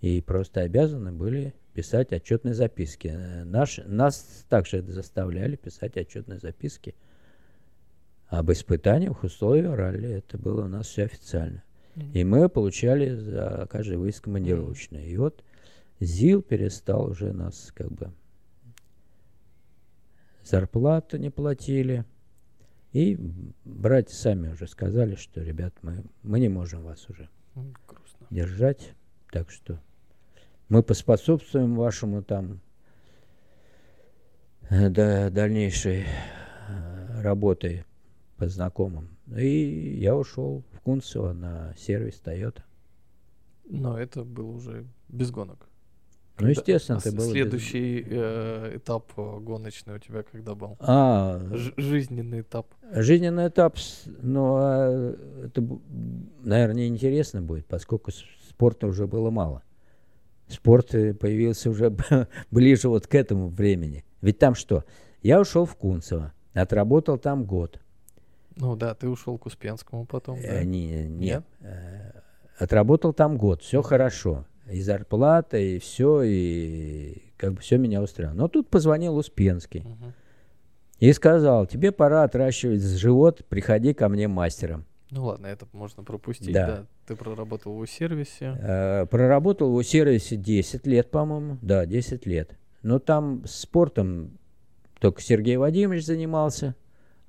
[0.00, 3.08] и просто обязаны были писать отчетные записки.
[3.12, 6.94] Э, Наш, нас также заставляли писать отчетные записки
[8.38, 10.10] об испытаниях условиях ралли.
[10.10, 11.62] Это было у нас все официально.
[11.94, 12.12] Мгм.
[12.12, 15.06] И мы получали за каждый выезд командировочный.
[15.06, 15.44] И вот
[16.00, 18.12] ЗИЛ перестал уже нас как бы
[20.42, 22.04] зарплату не платили.
[22.92, 23.18] И
[23.64, 28.26] братья сами уже сказали, что, ребят, мы, мы не можем вас уже Грустно.
[28.30, 28.92] держать.
[29.32, 29.80] Так что
[30.68, 32.60] мы поспособствуем вашему там
[34.70, 37.84] э, да, дальнейшей э, работы
[38.36, 39.08] по знакомым.
[39.36, 42.62] И я ушел в Кунцево на сервис Toyota.
[43.68, 45.68] Но это был уже без гонок.
[46.36, 50.24] Ну, Когда- естественно, а ты с- был без- Следующий э, этап э, гоночный у тебя
[50.24, 50.76] когда был?
[50.80, 52.66] А, Ж- жизненный этап.
[52.92, 53.76] жизненный этап,
[54.20, 55.14] ну, а
[55.44, 55.64] это,
[56.42, 58.10] наверное, неинтересно будет, поскольку
[58.50, 59.62] спорта уже было мало.
[60.48, 61.90] Спорт э, появился уже
[62.50, 64.04] ближе вот к этому времени.
[64.20, 64.84] Ведь там что?
[65.22, 67.80] Я ушел в Кунцево, отработал там год.
[68.56, 70.40] Ну да, ты ушел к Успенскому потом.
[70.40, 70.60] да?
[70.60, 71.44] Э, не, не, Нет?
[71.60, 72.12] э,
[72.58, 74.46] отработал там год, все хорошо.
[74.70, 78.36] И зарплата, и все, и как бы все меня устраивало.
[78.36, 80.14] Но тут позвонил Успенский Мгм.
[81.00, 84.84] и сказал, тебе пора отращивать живот, приходи ко мне мастером.
[85.10, 86.52] Ну ладно, это можно пропустить.
[86.54, 86.66] Да.
[86.66, 86.86] Да.
[87.06, 88.56] Ты проработал в сервисе.
[88.58, 91.58] Э, Проработал в сервисе 10 лет, по-моему.
[91.60, 92.56] Да, 10 лет.
[92.82, 94.38] Но там спортом
[95.00, 96.74] только Сергей Вадимович занимался.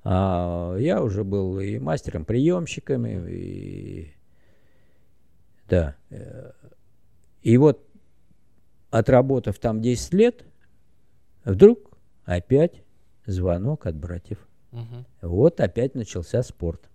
[0.08, 4.14] А я уже был и мастером, приемщиками, и...
[5.68, 5.96] Да.
[6.10, 6.52] э,
[7.42, 7.84] И вот,
[8.90, 10.44] отработав там 10 лет,
[11.44, 12.84] вдруг опять
[13.26, 14.38] звонок от братьев.
[14.70, 15.06] Мгм.
[15.22, 16.88] Вот опять начался спорт.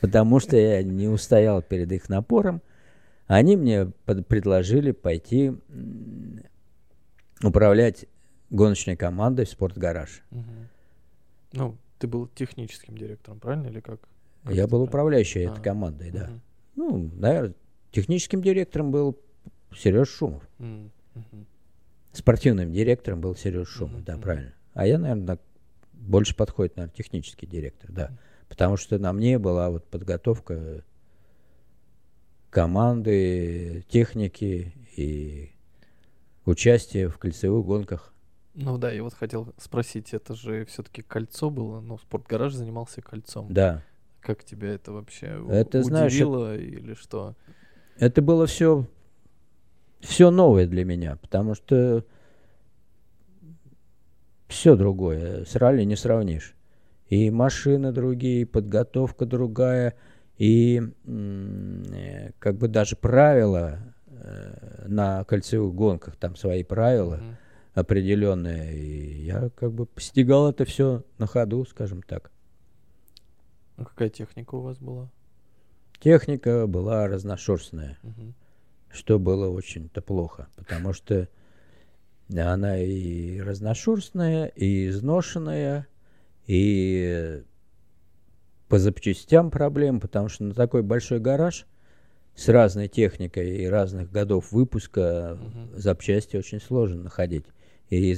[0.00, 2.62] Потому что я не устоял перед их напором.
[3.26, 3.86] Они мне
[4.28, 5.52] предложили пойти
[7.42, 8.06] управлять
[8.50, 10.22] гоночной командой в спортгараж.
[10.30, 10.68] Мгм.
[11.54, 14.00] Ну, ты был техническим директором, правильно или как?
[14.42, 14.88] Как Я был правильно?
[14.88, 16.26] управляющей А, этой командой, да.
[16.26, 16.40] Мгм.
[16.74, 17.54] Ну, наверное,
[17.92, 19.20] техническим директором был
[19.72, 20.42] Сереж Шумов.
[20.58, 20.90] Мгм.
[22.12, 24.52] Спортивным директором был Сереж Шумов, Мгм, да, правильно.
[24.74, 25.38] А я, наверное,
[25.92, 28.10] больше подходит, наверное, технический директор, да.
[28.48, 30.82] Потому что на мне была вот подготовка
[32.50, 35.52] команды, техники и
[36.46, 38.11] участие в кольцевых гонках.
[38.54, 43.46] Ну да, я вот хотел спросить, это же все-таки кольцо было, ну, спортгараж занимался кольцом.
[43.52, 43.82] Да.
[44.20, 47.34] Как тебя это вообще у- Это, знаешь, удивило или что?
[47.98, 48.86] Это было все,
[50.00, 52.04] все новое для меня, потому что
[54.48, 55.44] все другое.
[55.44, 56.54] С ралли не сравнишь.
[57.08, 59.94] И машины другие, и подготовка другая,
[60.36, 63.78] и э, как бы даже правила
[64.08, 67.36] э, на кольцевых гонках, там свои правила Мгм.
[67.74, 68.74] Определенные.
[68.76, 72.30] И я как бы постигал это все на ходу, скажем так.
[73.76, 75.10] А какая техника у вас была?
[76.00, 77.98] Техника была разношерстная.
[78.02, 78.34] Мгм.
[78.90, 81.26] что было очень-то плохо, потому что
[82.30, 85.86] она и разношерстная, и изношенная,
[86.46, 87.42] и
[88.68, 91.66] по запчастям проблем, потому что на такой большой гараж
[92.34, 95.70] с разной техникой и разных годов выпуска Мгм.
[95.78, 97.46] запчасти очень сложно находить.
[97.92, 98.16] И,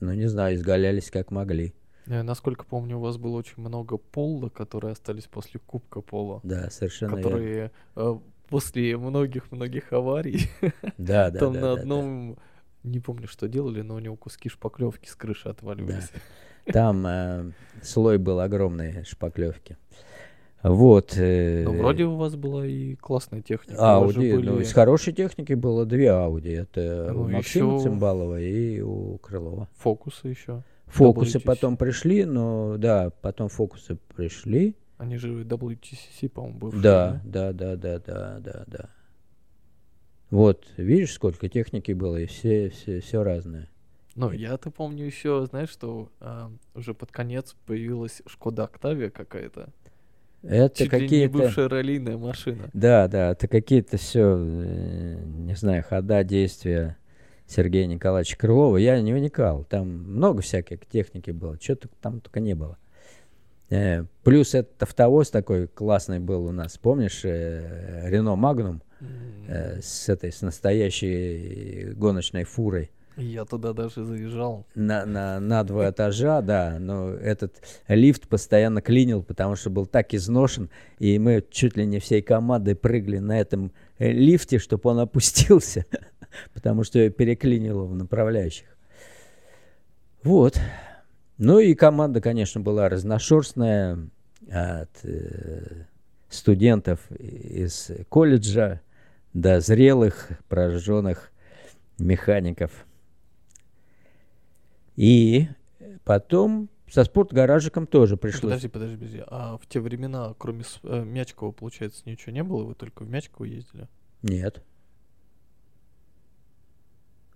[0.00, 1.74] ну, не знаю, изгалялись как могли.
[2.06, 6.70] Э, Насколько помню, у вас было очень много пола, которые остались после Кубка Пола, Да,
[6.70, 7.22] совершенно верно.
[7.22, 8.18] которые э,
[8.48, 10.50] после многих-многих аварий,
[10.98, 11.80] Да, да, там да, на да, да.
[11.82, 12.36] одном,
[12.82, 16.10] не помню, что делали, но у него куски шпаклевки с крыши отваливались.
[16.66, 17.52] Там э,
[17.82, 19.78] слой был огромный шпаклевки.
[20.64, 21.12] Вот.
[21.18, 23.96] э, Ну, вроде у вас была и классная техника.
[23.96, 26.50] Ауди, ну, были- из хорошей техники было две Ауди.
[26.52, 29.68] Это Ну, у Максима ещё- Цимбалова и у Крылова.
[29.76, 30.62] фокусы еще.
[30.86, 31.44] Фокусы WTC.
[31.44, 34.74] потом пришли, но да, потом фокусы пришли.
[34.96, 36.82] Они же WTCC, по-моему, бывшие.
[36.82, 38.88] Да, да, да, да, да, да, да.
[40.30, 43.68] Вот, видишь, сколько техники было, и все, все, все разное.
[44.16, 49.70] Ну, я-то помню еще, знаешь, что а, уже под конец появилась Шкода Октавия какая-то.
[50.46, 51.38] Это какие-то...
[51.38, 52.70] бывшая раллийная машина.
[52.72, 56.96] Да, да, это какие-то все, не знаю, хода, действия
[57.46, 58.76] Сергея Николаевича Крылова.
[58.76, 59.64] Я не вникал.
[59.64, 61.58] Там много всякой техники было.
[61.60, 62.78] Что-то там только не было.
[63.70, 66.78] Э, плюс этот автовоз такой классный был у нас.
[66.78, 69.08] Помнишь, э, Рено Магнум М,
[69.48, 74.66] э, с этой, с настоящей гоночной фурой Я туда даже заезжал.
[74.74, 80.14] на, на, на два этажа, да, но этот лифт постоянно клинил, потому что был так
[80.14, 84.98] изношен, и мы чуть ли не всей командой прыгали на этом э, лифте, чтобы он
[84.98, 85.86] опустился,
[86.54, 88.66] потому что переклинило в направляющих.
[90.22, 90.58] Вот.
[91.38, 93.98] Ну и команда, конечно, была разношерстная
[94.50, 95.84] от э,
[96.28, 98.80] студентов из колледжа
[99.32, 101.30] до зрелых, прожженных
[101.98, 102.86] механиков.
[104.96, 105.48] И
[106.04, 108.42] потом со спортгаражиком тоже пришлось.
[108.42, 109.24] Подожди, подожди, подожди.
[109.26, 112.64] А в те времена, кроме э, Мячкова, получается, ничего не было?
[112.64, 113.88] Вы только в Мячково ездили?
[114.22, 114.62] Нет.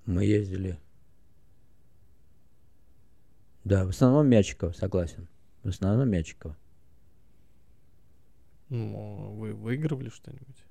[0.06, 0.78] Мы ездили.
[3.64, 5.28] Да, в основном Мячикова, согласен.
[5.62, 6.56] В основном Мячикова.
[8.70, 10.64] Ну, вы выигрывали что-нибудь?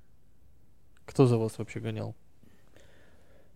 [1.04, 2.16] Кто за вас вообще гонял?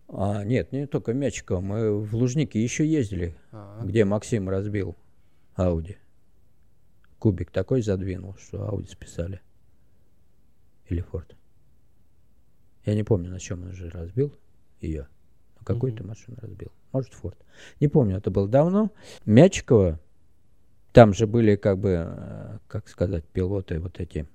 [0.09, 1.59] А, нет, не только Мячикова.
[1.61, 4.95] Мы в Лужники еще ездили, А, где Максим разбил
[5.55, 5.97] Ауди.
[7.19, 9.41] Кубик такой задвинул, что Ауди списали.
[10.87, 11.35] Или Форд.
[12.85, 14.33] Я не помню, на чем он же разбил
[14.81, 15.07] ее.
[15.59, 16.09] На какую-то Мгм.
[16.09, 16.71] машину разбил.
[16.91, 17.37] Может, Форд.
[17.79, 18.91] Не помню, это было давно.
[19.25, 19.99] Мячикова,
[20.91, 24.27] там же были, как бы, э, как сказать, пилоты вот эти,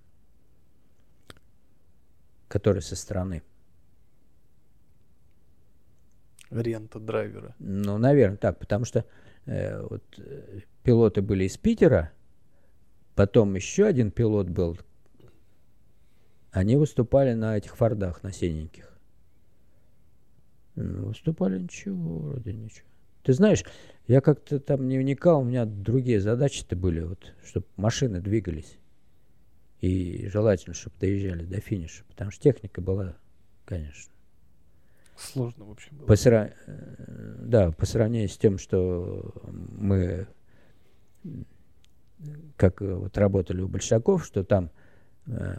[2.49, 3.43] которые со стороны.
[6.51, 7.55] Рента драйвера.
[7.59, 9.05] Ну, наверное, так, потому что
[9.47, 12.13] э, вот, э, пилоты были из Питера,
[13.15, 14.79] потом еще один пилот был.
[16.51, 18.99] Они выступали на этих фордах, на синеньких.
[20.77, 22.87] М, Выступали ничего, вроде ничего.
[23.23, 23.65] Ты знаешь,
[24.07, 28.79] я как-то там не вникал, у меня другие задачи-то были, вот, чтобы машины двигались.
[29.81, 33.17] И желательно, чтобы доезжали до финиша, потому что техника была,
[33.65, 34.13] конечно.
[35.19, 36.07] Сложно, в общем, было.
[36.07, 40.29] По сра- э, Да, по сравнению с тем, что мы
[42.57, 44.71] как вот работали у большаков, что там
[45.27, 45.57] э,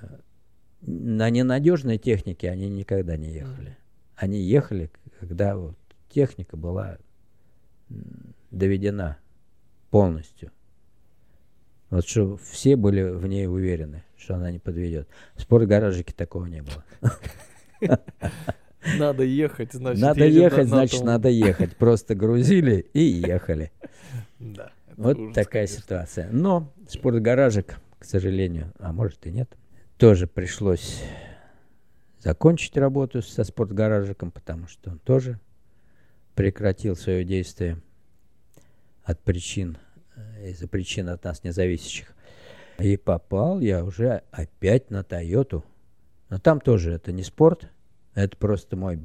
[0.82, 3.78] на ненадежной технике они никогда не ехали.
[4.16, 5.78] Они ехали, когда вот
[6.10, 6.98] техника была
[8.52, 9.18] доведена
[9.90, 10.52] полностью.
[11.90, 15.08] Вот что все были в ней уверены, что она не подведет.
[15.36, 16.84] В спортгаражике такого не было.
[18.98, 20.02] Надо ехать, значит.
[20.02, 21.76] Надо ехать, на- на значит, надо ехать.
[21.78, 23.72] Просто грузили и ехали.
[24.40, 24.72] Да.
[24.98, 25.82] Вот ужас, такая конечно.
[25.84, 26.30] ситуация.
[26.32, 29.50] Но спортгаражек, к сожалению, а может и нет,
[29.98, 31.02] тоже пришлось
[32.20, 35.40] закончить работу со спортгаражиком, потому что он тоже
[36.36, 37.78] прекратил свое действие
[39.04, 39.78] от причин,
[40.16, 42.14] э, из-за причин от нас независящих.
[42.78, 45.64] И попал я уже опять на Тойоту.
[46.30, 47.70] Но там тоже это не спорт,
[48.24, 49.00] это просто мой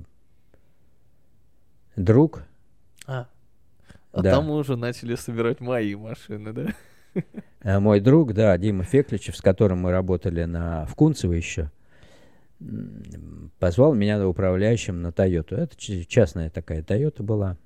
[1.97, 2.45] друг,
[3.07, 3.29] А,
[4.13, 4.33] а Да.
[4.33, 6.75] там мы уже начали собирать мои машины, да?
[7.61, 11.71] Э, Мой друг, да, Дима Фекличев, с которым мы работали на, в Кунцево еще,
[13.59, 15.55] позвал меня управляющим на Тойоту.
[15.55, 17.57] Это частная такая Тойота была.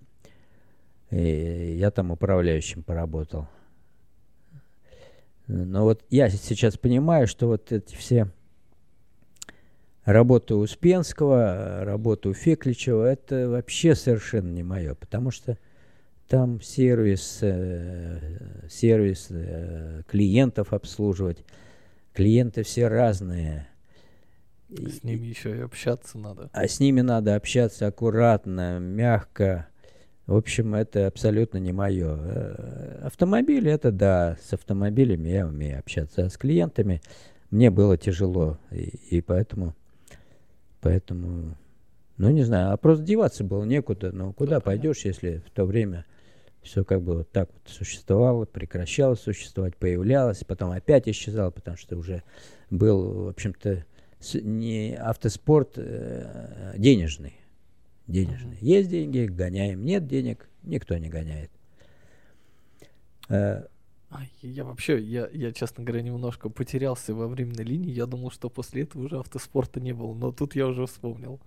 [1.10, 3.48] И я там управляющим поработал.
[5.46, 8.28] Но вот я сейчас понимаю, что вот эти все
[10.12, 15.58] работы Успенского, работы у Фекличева, это вообще совершенно не мое, потому что
[16.28, 21.44] там сервис, э, сервис э, клиентов обслуживать.
[22.14, 23.68] Клиенты все разные.
[24.70, 26.50] С ними еще и общаться надо.
[26.52, 29.68] а с ними надо общаться аккуратно, мягко.
[30.26, 32.14] В общем, это абсолютно не мое.
[33.02, 37.00] Автомобили, это да, с автомобилями я умею общаться, а с клиентами
[37.50, 39.74] мне было тяжело, и, и поэтому,
[40.88, 41.54] поэтому,
[42.16, 46.06] ну не знаю, а просто деваться было некуда, ну куда пойдешь, если в то время
[46.62, 51.98] все как бы вот так вот существовало, прекращало существовать, появлялось, потом опять исчезало, потому что
[51.98, 52.22] уже
[52.70, 53.84] был, в общем-то,
[54.34, 57.34] не автоспорт э, денежный.
[58.06, 58.56] Денежный.
[58.62, 59.84] Есть деньги, гоняем.
[59.84, 61.50] Нет денег, никто не гоняет.
[63.28, 63.66] Э,
[64.40, 67.90] Я вообще, я, я, честно говоря, немножко потерялся во временной линии.
[67.90, 70.14] Я думал, что после этого уже автоспорта не было.
[70.14, 71.40] Но тут я уже вспомнил.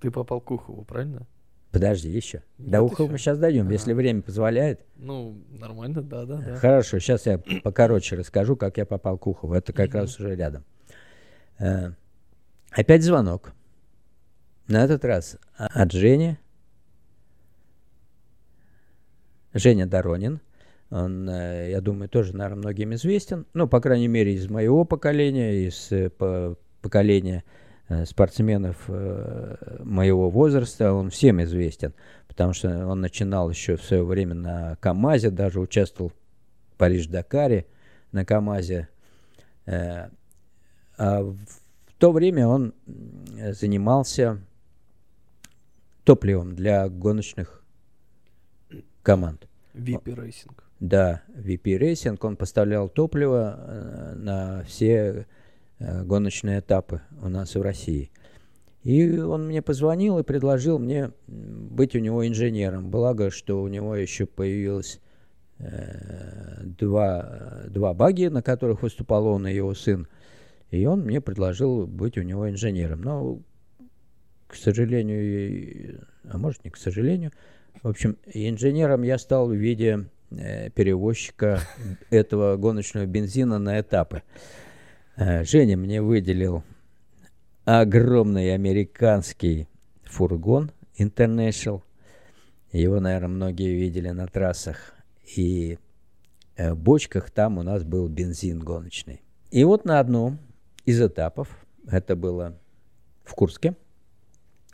[0.00, 1.26] Ты попал к Ухову, правильно?
[1.70, 2.42] подожди еще.
[2.58, 3.06] Нет До еще.
[3.08, 3.72] мы сейчас дойдем, Ага.
[3.72, 4.84] если время позволяет.
[4.96, 6.56] Ну, нормально, да, да, да.
[6.56, 9.54] Хорошо, сейчас я покороче расскажу, как я попал к Ухову.
[9.54, 10.64] Это как раз уже рядом.
[11.58, 11.92] Э,
[12.72, 13.54] опять звонок.
[14.68, 16.36] На этот раз от Жени.
[19.54, 20.40] Женя Доронин.
[20.92, 23.46] Он, э, я думаю, тоже, наверное, многим известен.
[23.54, 27.44] Ну, по крайней мере, из моего поколения, из э, по- поколения
[27.88, 30.92] э, спортсменов моего возраста.
[30.92, 31.94] Он всем известен,
[32.28, 37.64] потому что он начинал еще в свое время на КАМАЗе, даже участвовал в Париж-Дакаре
[38.12, 38.88] на КАМАЗе.
[39.66, 40.10] А
[40.98, 42.74] в то время он
[43.52, 44.40] занимался
[46.04, 47.64] топливом для гоночных
[49.02, 49.48] команд.
[49.72, 50.61] VP Racing.
[50.82, 55.26] Да, VP Racing, он поставлял топливо э, на все
[55.78, 58.10] э, гоночные этапы у нас в России.
[58.82, 62.90] И он мне позвонил и предложил мне быть у него инженером.
[62.90, 64.98] Благо, что у него еще появилось
[65.60, 70.08] э, два, два баги, на которых выступал он и его сын.
[70.72, 73.02] И он мне предложил быть у него инженером.
[73.02, 73.38] Но,
[74.48, 77.30] к сожалению, а может не к сожалению,
[77.84, 80.08] в общем, инженером я стал в виде
[80.74, 81.60] перевозчика
[82.10, 84.22] этого гоночного бензина на этапы.
[85.16, 86.62] Э, Женя мне выделил
[87.64, 89.68] огромный американский
[90.04, 91.82] фургон International.
[92.72, 94.94] Его, наверное, многие видели на трассах.
[95.36, 95.78] И
[96.56, 99.22] э, в бочках там у нас был бензин гоночный.
[99.50, 100.38] И вот на одном
[100.84, 101.48] из этапов,
[101.86, 102.58] это было
[103.24, 103.76] в Курске,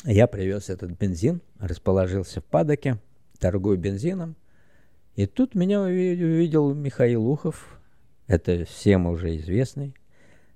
[0.04, 2.98] я привез этот бензин, расположился в падоке,
[3.40, 4.36] торгую бензином.
[5.18, 7.80] И тут меня уви- увидел Михаил Ухов,
[8.28, 9.92] это всем уже известный,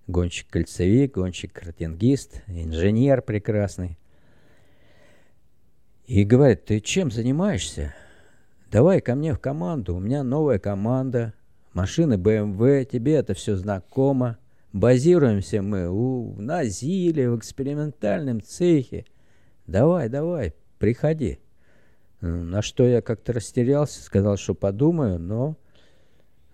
[0.07, 3.99] гонщик-кольцевик, гонщик-картингист, инженер прекрасный.
[6.07, 7.93] И говорит, ты чем занимаешься?
[8.71, 11.35] Давай ко мне в команду, у меня новая команда,
[11.73, 14.39] машины BMW, тебе это все знакомо.
[14.73, 19.07] Базируемся мы у, на Зиле, в экспериментальном цехе.
[19.67, 21.41] Давай, давай, приходи.
[22.23, 25.57] На что я как-то растерялся, сказал, что подумаю, но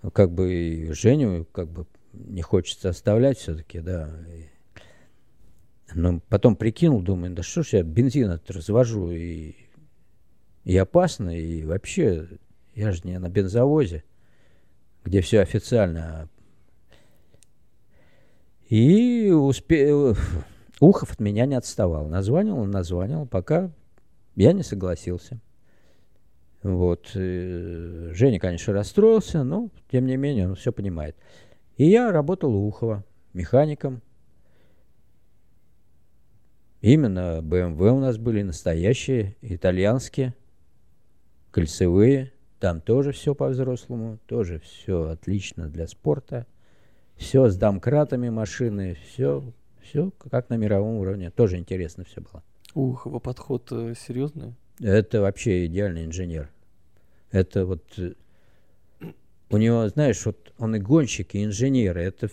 [0.02, 4.10] ну, как бы и Женю как бы не хочется оставлять все-таки, да.
[5.94, 9.56] Но потом прикинул, думаю, да что ж я бензин развожу и,
[10.64, 12.26] и опасно, и вообще
[12.74, 14.04] я же не на бензовозе,
[15.04, 16.30] где все официально.
[18.70, 20.14] И успе...
[20.80, 22.06] Ухов от меня не отставал.
[22.08, 23.70] Названивал, названивал, пока
[24.34, 25.40] я не согласился.
[26.62, 27.10] Вот.
[27.14, 31.16] э, Женя, конечно, расстроился, но, тем не менее, он все понимает.
[31.76, 34.02] И я работал у Ухова механиком.
[36.80, 40.34] Именно BMW у нас были настоящие, итальянские,
[41.50, 42.32] кольцевые.
[42.60, 46.46] Там тоже все по-взрослому, тоже все отлично для спорта.
[47.16, 49.44] Все с домкратами машины, все,
[49.80, 51.30] все как на мировом уровне.
[51.30, 52.42] Тоже интересно все было.
[52.74, 54.54] Ух, его подход э, серьезный.
[54.80, 56.50] Это вообще идеальный инженер.
[57.30, 57.82] Это вот...
[57.98, 58.14] э,
[59.50, 61.98] У него, знаешь, вот он и гонщик, и инженер.
[61.98, 62.28] Это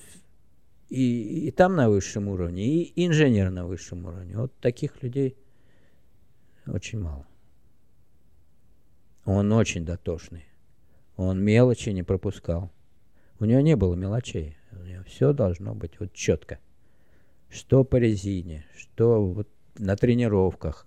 [0.90, 4.38] и, и там на высшем уровне, и инженер на высшем уровне.
[4.38, 5.36] Вот таких людей
[6.68, 7.26] очень мало.
[9.26, 10.46] Он очень дотошный.
[11.18, 12.72] Он мелочи не пропускал.
[13.40, 14.58] У него не было мелочей.
[14.72, 16.60] У него все должно быть вот четко.
[17.50, 20.86] Что по резине, что вот на тренировках.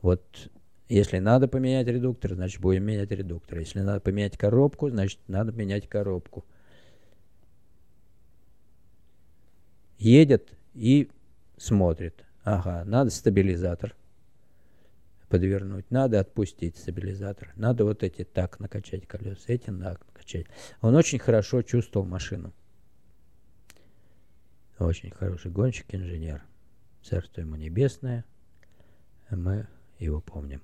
[0.00, 0.50] Вот
[0.88, 3.58] если надо поменять редуктор, значит будем менять редуктор.
[3.58, 6.44] Если надо поменять коробку, значит надо менять коробку.
[9.98, 11.10] Едет и
[11.56, 12.24] смотрит.
[12.44, 13.96] Ага, надо стабилизатор
[15.28, 20.46] подвернуть, надо отпустить стабилизатор, надо вот эти так накачать колеса, эти так накачать.
[20.80, 22.52] Он очень хорошо чувствовал машину.
[24.78, 26.42] Очень хороший гонщик, инженер.
[27.02, 28.24] Царство ему небесное.
[29.30, 29.66] Мы
[29.98, 30.62] его помним.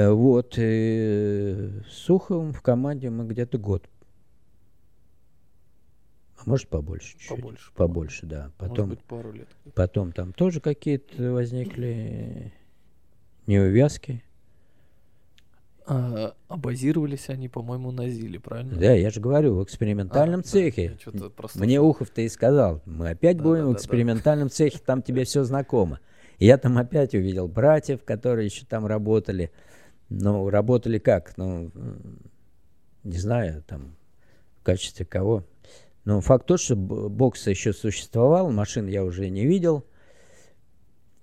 [0.00, 0.54] Э, Вот.
[0.56, 3.88] э, С Суховым в команде мы где-то год.
[6.38, 7.36] А может побольше чуть-чуть.
[7.36, 8.38] Побольше, Побольше, да.
[8.44, 9.48] Может Потом, быть, пару лет.
[9.74, 12.52] потом там тоже какие-то возникли
[13.46, 14.22] неувязки.
[15.86, 18.76] А, а базировались они, по-моему, на Зиле, правильно?
[18.78, 20.96] Да, я же говорю, в экспериментальном А, да, цехе.
[21.36, 21.80] просто Мне.
[21.80, 23.78] Ухов-то и сказал, мы опять Да, будем да, в да, да.
[23.78, 25.98] экспериментальном цехе, там тебе все знакомо.
[26.38, 29.50] И я там опять увидел братьев, которые еще там работали.
[30.10, 31.36] Ну, работали как?
[31.36, 31.70] Ну,
[33.04, 33.96] не знаю, там,
[34.60, 35.44] в качестве кого.
[36.04, 39.86] Но факт тот, что бокс еще существовал, машин я уже не видел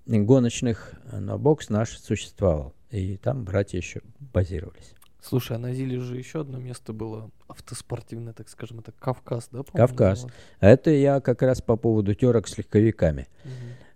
[0.06, 2.74] гоночных, но бокс наш существовал.
[2.90, 4.94] И там братья еще базировались.
[5.20, 9.62] Слушай, а на Зиле же еще одно место было автоспортивное, так скажем, это Кавказ, да?
[9.62, 10.22] Кавказ.
[10.22, 10.34] называлось?
[10.60, 13.26] А это я как раз по поводу терок с легковиками.
[13.44, 13.48] Э,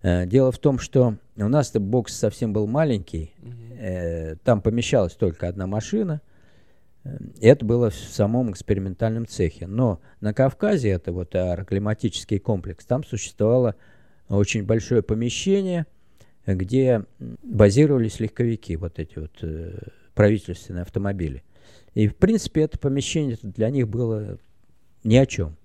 [0.03, 3.33] Дело в том, что у нас-то бокс совсем был маленький,
[3.79, 6.21] э, там помещалась только одна машина.
[7.05, 9.67] Э, Это было в самом экспериментальном цехе.
[9.67, 13.77] Но на Кавказе, это вот аэроклиматический комплекс, там существовало
[14.29, 15.87] очень большое помещение,
[16.47, 17.05] э, где
[17.43, 19.79] базировались легковики, вот эти вот э,
[20.15, 21.43] правительственные автомобили.
[21.95, 24.39] И, в принципе, это помещение для них было
[25.05, 25.57] ни о чем.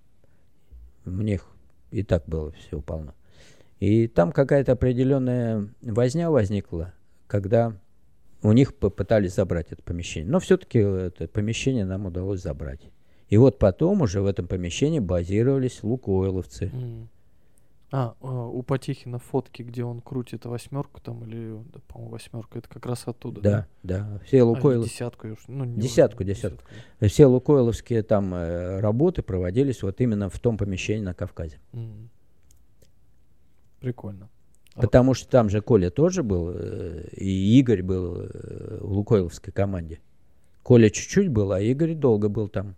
[1.06, 1.48] У них
[1.92, 3.14] и так было все полно.
[3.80, 6.94] И там какая-то определенная возня возникла,
[7.28, 7.74] когда
[8.42, 10.30] у них попытались забрать это помещение.
[10.32, 12.82] Но все-таки это помещение нам удалось забрать.
[13.30, 16.72] И вот потом уже в этом помещении базировались лукойловцы.
[16.74, 17.10] М.
[17.90, 22.68] А, а, у Потехина фотки, где он крутит восьмерку там, или, да, по-моему, восьмерка, это
[22.68, 24.20] как раз оттуда, Да, да.
[24.26, 24.84] Все А, или Лукойл...
[24.84, 26.64] десятку, уж- ну, не Десятку, важно, десятку.
[27.00, 27.08] да.
[27.08, 31.60] все лукойловские там э, работы проводились вот именно в том помещении на Кавказе.
[31.72, 32.10] М.
[33.80, 34.30] Прикольно.
[34.76, 39.52] А- Потому что там же Коля тоже был, э, и Игорь был э, в лукойловской
[39.54, 40.00] команде.
[40.64, 42.76] Коля чуть-чуть был, а Игорь долго был там.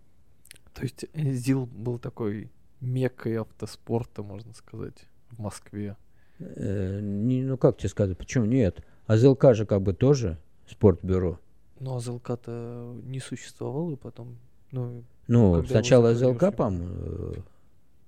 [0.74, 2.50] То есть э, ЗИЛ был такой
[2.80, 5.96] меккой автоспорта, можно сказать, в Москве.
[6.38, 8.82] Э, не- ну как тебе сказать, почему нет?
[9.06, 11.38] А ЗЛК же как бы тоже спортбюро.
[11.80, 14.36] Ну, а ЗЛК-то не существовало, и потом,
[14.70, 17.34] ну, Ну, сначала ЗЛК, по-моему,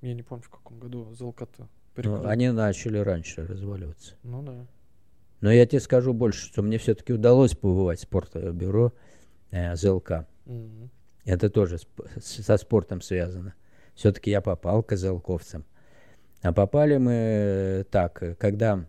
[0.03, 2.27] я не помню, в каком году ЗЛК-то ну, прикрыли.
[2.27, 4.15] они начали раньше разваливаться.
[4.23, 4.67] Ну да.
[5.41, 8.93] Но я тебе скажу больше, что мне все-таки удалось побывать в спортбюро
[9.51, 10.27] э, ЗЛК.
[10.47, 10.91] Мгм.
[11.25, 13.55] Это тоже сп- со спортом связано.
[13.95, 15.65] Все-таки я попал к ЗЛКовцам.
[16.43, 18.85] А попали мы э, так, когда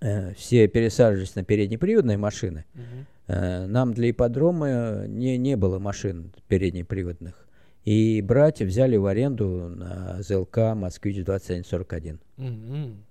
[0.00, 3.06] э, все пересаживались на переднеприводные машины, Мгм.
[3.28, 7.46] э, нам для ипподрома не, не было машин переднеприводных.
[7.84, 12.18] И братья взяли в аренду на ЗЛК «Москвич-2141».
[12.36, 13.04] Мгм.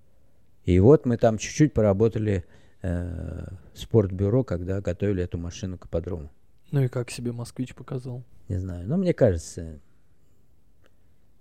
[0.65, 2.45] И вот мы там чуть-чуть поработали
[2.81, 6.29] э, в спортбюро, когда готовили эту машину к ипподрому.
[6.71, 8.23] Ну и как себе москвич показал?
[8.47, 9.79] Не знаю, но мне кажется,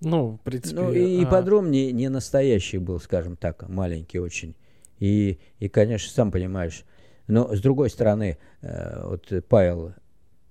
[0.01, 0.81] Ну, в принципе...
[0.81, 4.55] Ну, и а, ипподром не, не настоящий был, скажем так, маленький очень.
[4.99, 6.85] И, и, конечно, сам понимаешь.
[7.27, 9.93] Но, с другой стороны, э, вот Павел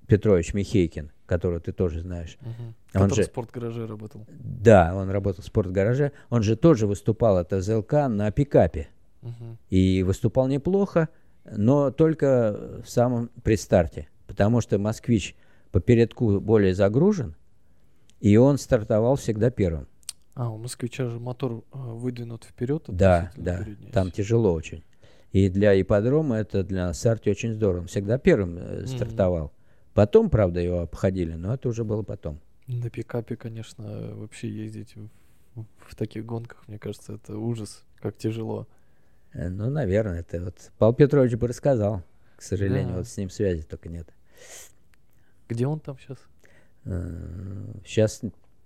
[0.08, 2.74] Петрович Михейкин, которого ты тоже знаешь, мгм.
[2.95, 4.26] он Который же- в спортгараже работал.
[4.40, 8.88] да, он работал в спортгараже, он же тоже выступал от ЗЛК на пикапе.
[9.22, 9.58] Мгм.
[9.70, 11.10] И выступал неплохо.
[11.56, 15.34] но только в самом предстарте, потому что «Москвич»
[15.72, 17.36] по передку более загружен,
[18.20, 19.88] и он стартовал всегда первым.
[20.34, 22.84] А, у москвича же мотор э, выдвинут вперед.
[22.90, 24.84] Да, да, там тяжело очень.
[25.32, 27.82] И для ипподрома это для Сарти очень здорово.
[27.82, 29.54] Он всегда первым э, стартовал.
[29.98, 32.40] Потом, правда, его обходили, но это уже было потом.
[32.68, 38.68] На пикапе, конечно, вообще ездить в, в таких гонках, мне кажется, это ужас, как тяжело.
[39.34, 42.03] Э, Ну, наверное, это вот Павел Петрович бы рассказал.
[42.36, 42.98] К сожалению, Да.
[42.98, 44.07] вот с ним связи только нет.
[45.49, 46.19] Где он там сейчас?
[47.84, 48.22] Сейчас,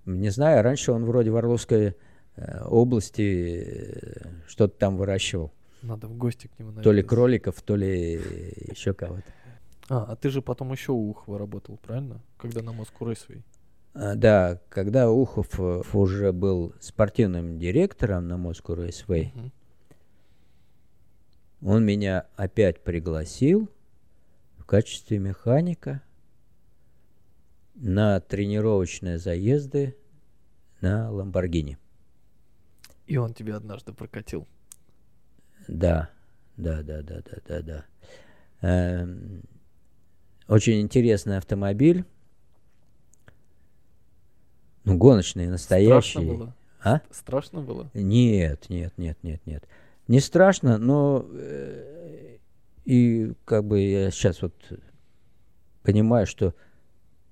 [0.05, 1.95] не знаю, раньше он вроде в Орловской
[2.35, 5.53] э, области э, что-то там выращивал.
[5.81, 8.15] Надо в гости к нему То ли кроликов, то ли
[8.69, 9.23] еще кого-то.
[9.91, 12.22] А, а ты же потом еще у Ухова работал, правильно?
[12.38, 13.43] Когда на Москву Рейсвей.
[13.93, 19.51] А, Да, когда Ухов э, уже был спортивным директором на Moscow Raceway, Мгм.
[21.61, 23.69] он меня опять пригласил
[24.57, 26.01] в качестве механика
[27.76, 29.97] на тренировочные заезды
[30.80, 31.77] на Ламборгини.
[33.07, 34.47] И он тебя однажды прокатил.
[35.68, 36.09] Да,
[36.55, 37.85] да, да, да, да, да, да.
[38.61, 39.41] Эм,
[40.51, 42.03] Очень интересный автомобиль.
[44.83, 46.11] Ну, гоночный, настоящий.
[46.11, 46.55] Страшно было?
[46.83, 47.01] А?
[47.09, 47.89] Страшно было?
[47.93, 49.63] Нет, нет, нет, нет, нет.
[50.09, 52.35] Не страшно, но э,
[52.83, 54.53] и как бы я сейчас вот
[55.83, 56.53] понимаю, что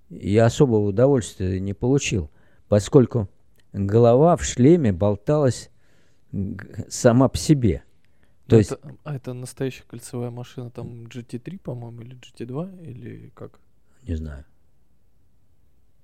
[0.09, 2.31] я особого удовольствия не получил,
[2.69, 3.27] поскольку
[3.73, 5.71] голова в шлеме болталась
[6.87, 7.83] сама по себе.
[8.49, 13.31] То Ну, есть, это, а это настоящая кольцевая машина, там GT3, по-моему, или GT2, или
[13.35, 13.59] как?
[14.07, 14.43] не знаю.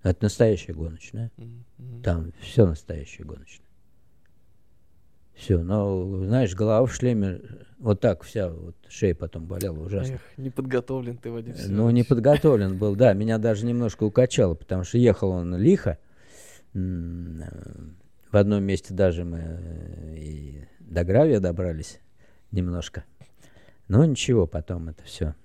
[0.04, 1.32] Это настоящая гоночная.
[1.38, 1.66] М.
[2.04, 3.66] Там все настоящее гоночное.
[5.34, 7.42] Все, но, знаешь, голова в шлеме,
[7.80, 10.14] вот так вся, вот шея потом болела ужасно.
[10.14, 11.94] Эх, не подготовлен ты, Вадим Ну, Семенович.
[11.96, 15.98] не подготовлен был, да, меня даже немножко укачало, потому что ехал он лихо.
[16.74, 16.80] Э,
[18.32, 22.00] В одном месте даже мы э, и до гравия добрались
[22.52, 23.04] немножко.
[23.88, 25.36] Но ничего, потом это все.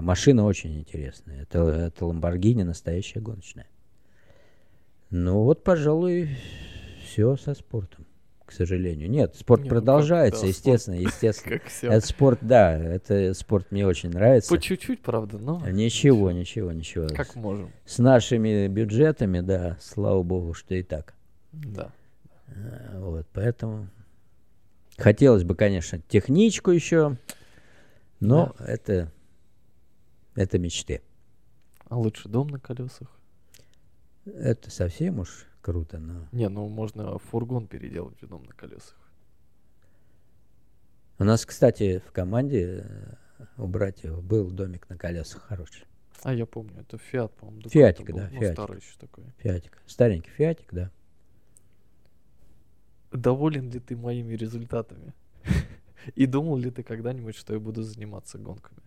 [0.00, 1.42] Машина очень интересная.
[1.42, 3.66] Это, это Ламборгини настоящая гоночная.
[5.10, 6.36] Ну вот, пожалуй,
[7.04, 8.06] все со спортом,
[8.44, 9.08] к сожалению.
[9.08, 11.58] Нет, спорт Не, ну продолжается, да, естественно, естественно.
[11.58, 11.88] Как все.
[11.88, 14.54] Это спорт, да, это спорт мне очень нравится.
[14.54, 15.62] По чуть-чуть, правда, но...
[15.68, 17.06] Ничего, ничего, ничего.
[17.08, 17.70] Как можем.
[17.84, 21.14] С нашими бюджетами, да, слава богу, что и так.
[21.52, 21.92] Да.
[22.48, 23.88] А, Вот, поэтому
[24.96, 27.16] хотелось бы, конечно, техничку еще,
[28.20, 29.12] но это,
[30.34, 31.02] это мечты.
[31.88, 33.08] А лучше дом на колесах?
[34.24, 36.28] Это совсем уж круто, но...
[36.32, 38.96] Не, ну можно фургон переделать в дом на колесах.
[41.18, 43.14] У нас, кстати, в команде э,
[43.56, 45.86] у братьев был домик на колесах хороший.
[46.22, 47.68] А я помню, это Фиат, по-моему.
[47.68, 48.52] Фиатик, да, ну, Фиатик.
[48.52, 49.24] старый еще такой.
[49.38, 49.78] Фиатик.
[49.86, 50.90] Старенький фиатик, да.
[53.12, 55.14] Доволен ли ты моими результатами?
[56.14, 58.80] И думал ли ты когда-нибудь, что я буду заниматься гонками?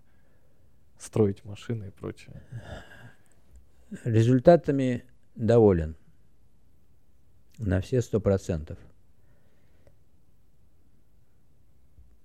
[0.98, 2.42] Строить машины и прочее.
[4.04, 5.06] Результатами
[5.36, 5.96] доволен.
[7.58, 8.78] На все сто процентов.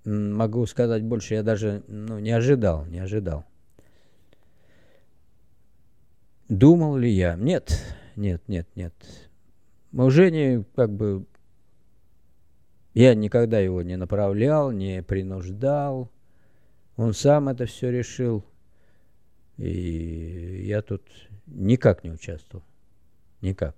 [0.05, 3.45] Могу сказать больше, я даже ну, не ожидал, не ожидал.
[6.49, 7.37] Думал ли я?
[7.37, 7.83] Нет,
[8.17, 8.95] нет, нет, нет.
[9.93, 11.25] У Жени как бы
[12.95, 16.11] я никогда его не направлял, не принуждал.
[16.97, 18.45] Он сам это все решил.
[19.57, 21.03] И я тут
[21.47, 22.65] никак не участвовал.
[23.41, 23.77] Никак.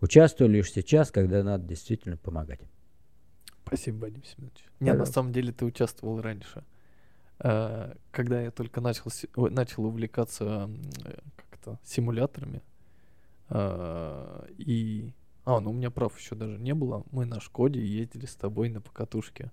[0.00, 2.60] Участвую лишь сейчас, когда надо действительно помогать.
[3.64, 4.64] Спасибо, Вадим Семенович.
[4.80, 6.64] Не, на самом деле ты участвовал раньше.
[7.38, 10.70] А, Когда я только начал, начал увлекаться
[11.04, 12.62] э, как-то симуляторами,
[13.48, 15.12] а, и...
[15.44, 17.04] А, ну у меня прав еще даже не было.
[17.10, 19.50] Мы на Шкоде ездили с тобой на покатушке.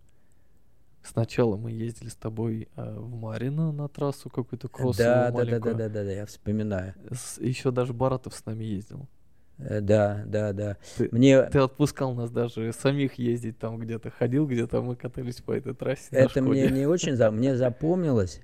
[1.02, 5.34] Сначала мы ездили с тобой а, в Марино на трассу какую-то кроссовую да, да, да,
[5.38, 5.76] маленькую.
[5.76, 6.94] да, да, да, да, я вспоминаю.
[7.40, 9.08] Еще даже Баратов с нами ездил.
[9.58, 10.78] Э, Да, да, да.
[10.98, 15.42] Ты- Мне Ты отпускал нас даже самих ездить там где-то, ходил где-то, а мы катались
[15.42, 16.08] по этой трассе.
[16.12, 18.42] на это мне не очень за, мне запомнилось.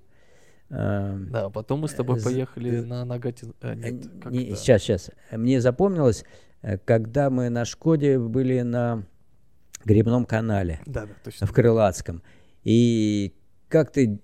[0.69, 4.55] эм, Да, потом мы с тобой З- поехали на а, э, нет, не- это?
[4.55, 5.11] Сейчас, сейчас.
[5.31, 6.25] Мне запомнилось, э,
[6.85, 9.03] когда мы на Шкоде были на
[9.83, 11.47] Грибном канале Да, да, точно.
[11.47, 12.23] в Крылатском.
[12.63, 13.33] И
[13.69, 14.19] как ты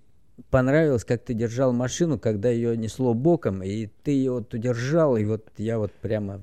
[0.50, 5.26] понравилось, как ты держал машину, когда ее несло боком, и ты ее вот удержал, и
[5.26, 6.42] вот я вот прямо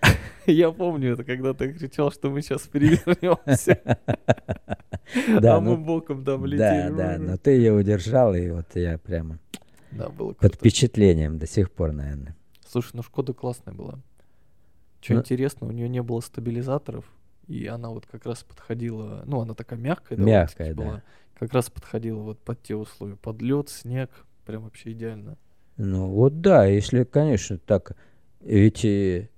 [0.46, 3.80] Я помню это, когда ты кричал, что мы сейчас перевернемся.
[5.40, 6.96] Да, а мы ну, боком там да, летели.
[6.96, 9.38] да, но ты ее удержал, и вот я прямо
[9.92, 12.34] Да, было под впечатлением до сих пор, наверное.
[12.66, 14.00] Слушай, ну Шкода классная была.
[15.04, 17.04] Что Ну- интересно, у нее не было стабилизаторов,
[17.46, 20.82] и она вот как раз подходила, ну, она такая мягкая, Мягкая, довольно-таки да.
[20.82, 21.02] была,
[21.38, 24.10] как раз подходила вот под те условия, под лед, снег,
[24.46, 25.36] прям вообще идеально.
[25.76, 27.96] Ну вот да, если, конечно, так,
[28.40, 29.28] ведь и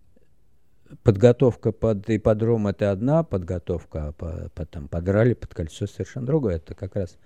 [1.03, 6.57] подготовка под ипподром это одна подготовка, а по- потом под ралли, под кольцо совершенно другое.
[6.57, 7.17] Это как раз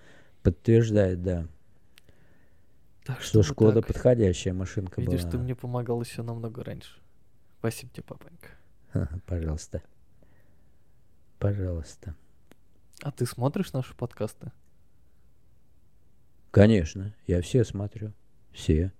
[0.42, 1.46] подтверждает, да,
[3.04, 3.88] Так что Шкода так.
[3.88, 5.30] подходящая машинка Видишь, была.
[5.32, 6.99] ты мне помогал еще намного раньше.
[7.60, 8.48] Спасибо тебе, папанька.
[9.26, 9.82] Пожалуйста.
[11.38, 12.14] Пожалуйста.
[13.02, 14.50] А ты смотришь наши подкасты?
[16.50, 18.12] Конечно, я все смотрю.
[18.52, 18.92] Все.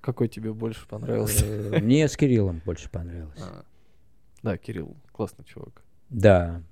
[0.00, 1.46] Какой тебе больше понравился?
[1.46, 3.40] Э, Мне с Кириллом больше понравилось.
[3.40, 3.64] А,
[4.42, 5.82] Да, Кирилл, классный чувак.
[6.10, 6.62] Да.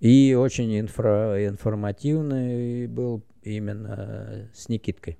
[0.00, 5.16] И очень инфра- информативный был именно с Никиткой.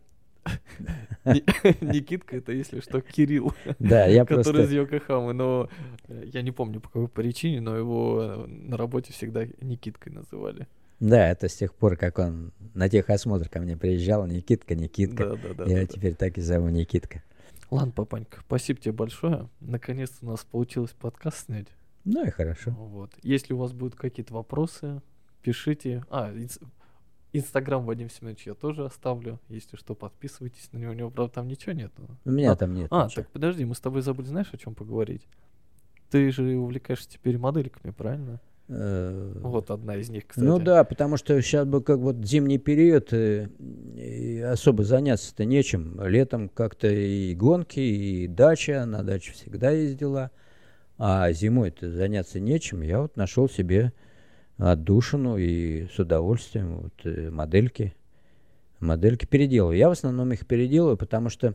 [1.25, 1.45] Ни-
[1.93, 4.63] Никитка, это если что, Кирилл, Да, я который просто...
[4.63, 5.69] из Йокохамы, но
[6.09, 10.67] э, я не помню по какой причине, но его э, на работе всегда Никиткой называли.
[11.01, 15.31] Да, это с тех пор, как он на техосмотр ко мне приезжал, Никитка, Никитка.
[15.31, 15.65] Да, да, да.
[15.65, 15.87] я да, да.
[15.87, 17.23] теперь так и зову Никитка.
[17.71, 19.49] Ладно, папанька, спасибо тебе большое.
[19.61, 21.69] Наконец-то у нас получилось подкаст снять.
[22.05, 22.73] Ну и хорошо.
[22.73, 23.13] Вот.
[23.23, 25.01] Если у вас будут какие-то вопросы,
[25.43, 26.05] пишите.
[26.11, 26.31] А,
[27.33, 29.41] Инстаграм Вадим Семенович я тоже оставлю.
[29.49, 30.93] Если что, подписывайтесь на него.
[30.93, 31.93] У него, правда, там ничего нет.
[32.25, 33.23] У меня А, там нет А, ничего.
[33.23, 35.27] так подожди, мы с тобой забыли, знаешь, о чем поговорить?
[36.11, 38.41] Ты же увлекаешься теперь модельками, правильно?
[38.69, 40.45] Э, Вот одна из них, кстати.
[40.45, 43.49] Ну да, потому что сейчас бы как вот зимний период э,
[43.97, 45.99] и особо заняться-то нечем.
[46.07, 50.31] Летом как-то и гонки, и дача, на дачу всегда ездила.
[50.99, 52.83] А зимой-то заняться нечем.
[52.83, 53.93] Я вот нашел себе
[54.71, 57.95] отдушину и с удовольствием вот, э, модельки.
[58.81, 59.77] Модельки переделываю.
[59.77, 61.55] Я в основном их переделываю, потому что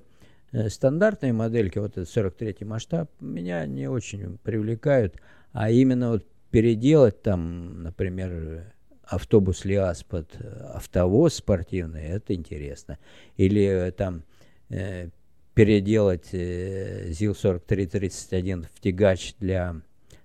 [0.52, 5.16] э, стандартные модельки, вот этот 43 масштаб, меня не очень привлекают.
[5.54, 8.74] А именно вот переделать там, например,
[9.04, 12.98] автобус ЛиАЗ под э, автовоз спортивный, это интересно.
[13.38, 14.24] Или там
[14.70, 15.10] э,
[15.54, 19.76] переделать э, ЗИЛ-4331 в тягач для...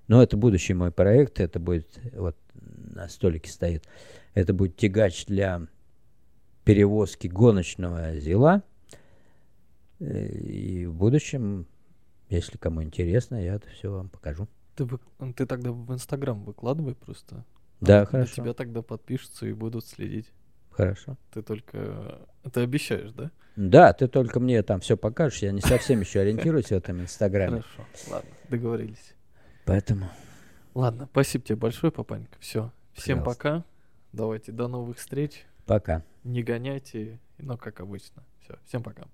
[0.09, 2.37] Ну, это будущий мой проект, это будет, вот
[2.93, 3.85] на столике стоит,
[4.35, 5.63] это будет тягач для
[6.65, 8.63] перевозки гоночного ЗИЛа.
[10.01, 11.67] Э, И в будущем,
[12.29, 14.49] если кому интересно, я это все вам покажу.
[14.77, 15.01] Ты, вы-
[15.37, 17.45] ты тогда в Инстаграм выкладывай просто.
[17.81, 18.35] Да, На- хорошо.
[18.37, 20.27] Тебя тогда подпишутся и будут следить.
[20.71, 21.19] Хорошо.
[21.33, 22.27] Ты только...
[22.53, 23.31] Ты обещаешь, да?
[23.57, 27.61] Да, ты только мне там все покажешь, я не совсем еще ориентируюсь в этом инстаграме.
[27.61, 28.11] Хорошо.
[28.11, 29.15] Ладно, договорились.
[29.67, 30.09] Поэтому
[30.75, 32.35] Ладно, спасибо тебе большое, папанька.
[32.41, 32.73] Все.
[32.95, 33.43] Всем Пожалуйста.
[33.43, 33.65] пока.
[34.13, 35.45] Давайте до новых встреч.
[35.67, 36.03] пока.
[36.25, 38.23] Не гоняйте, ну, как обычно.
[38.41, 39.05] Все, всем пока.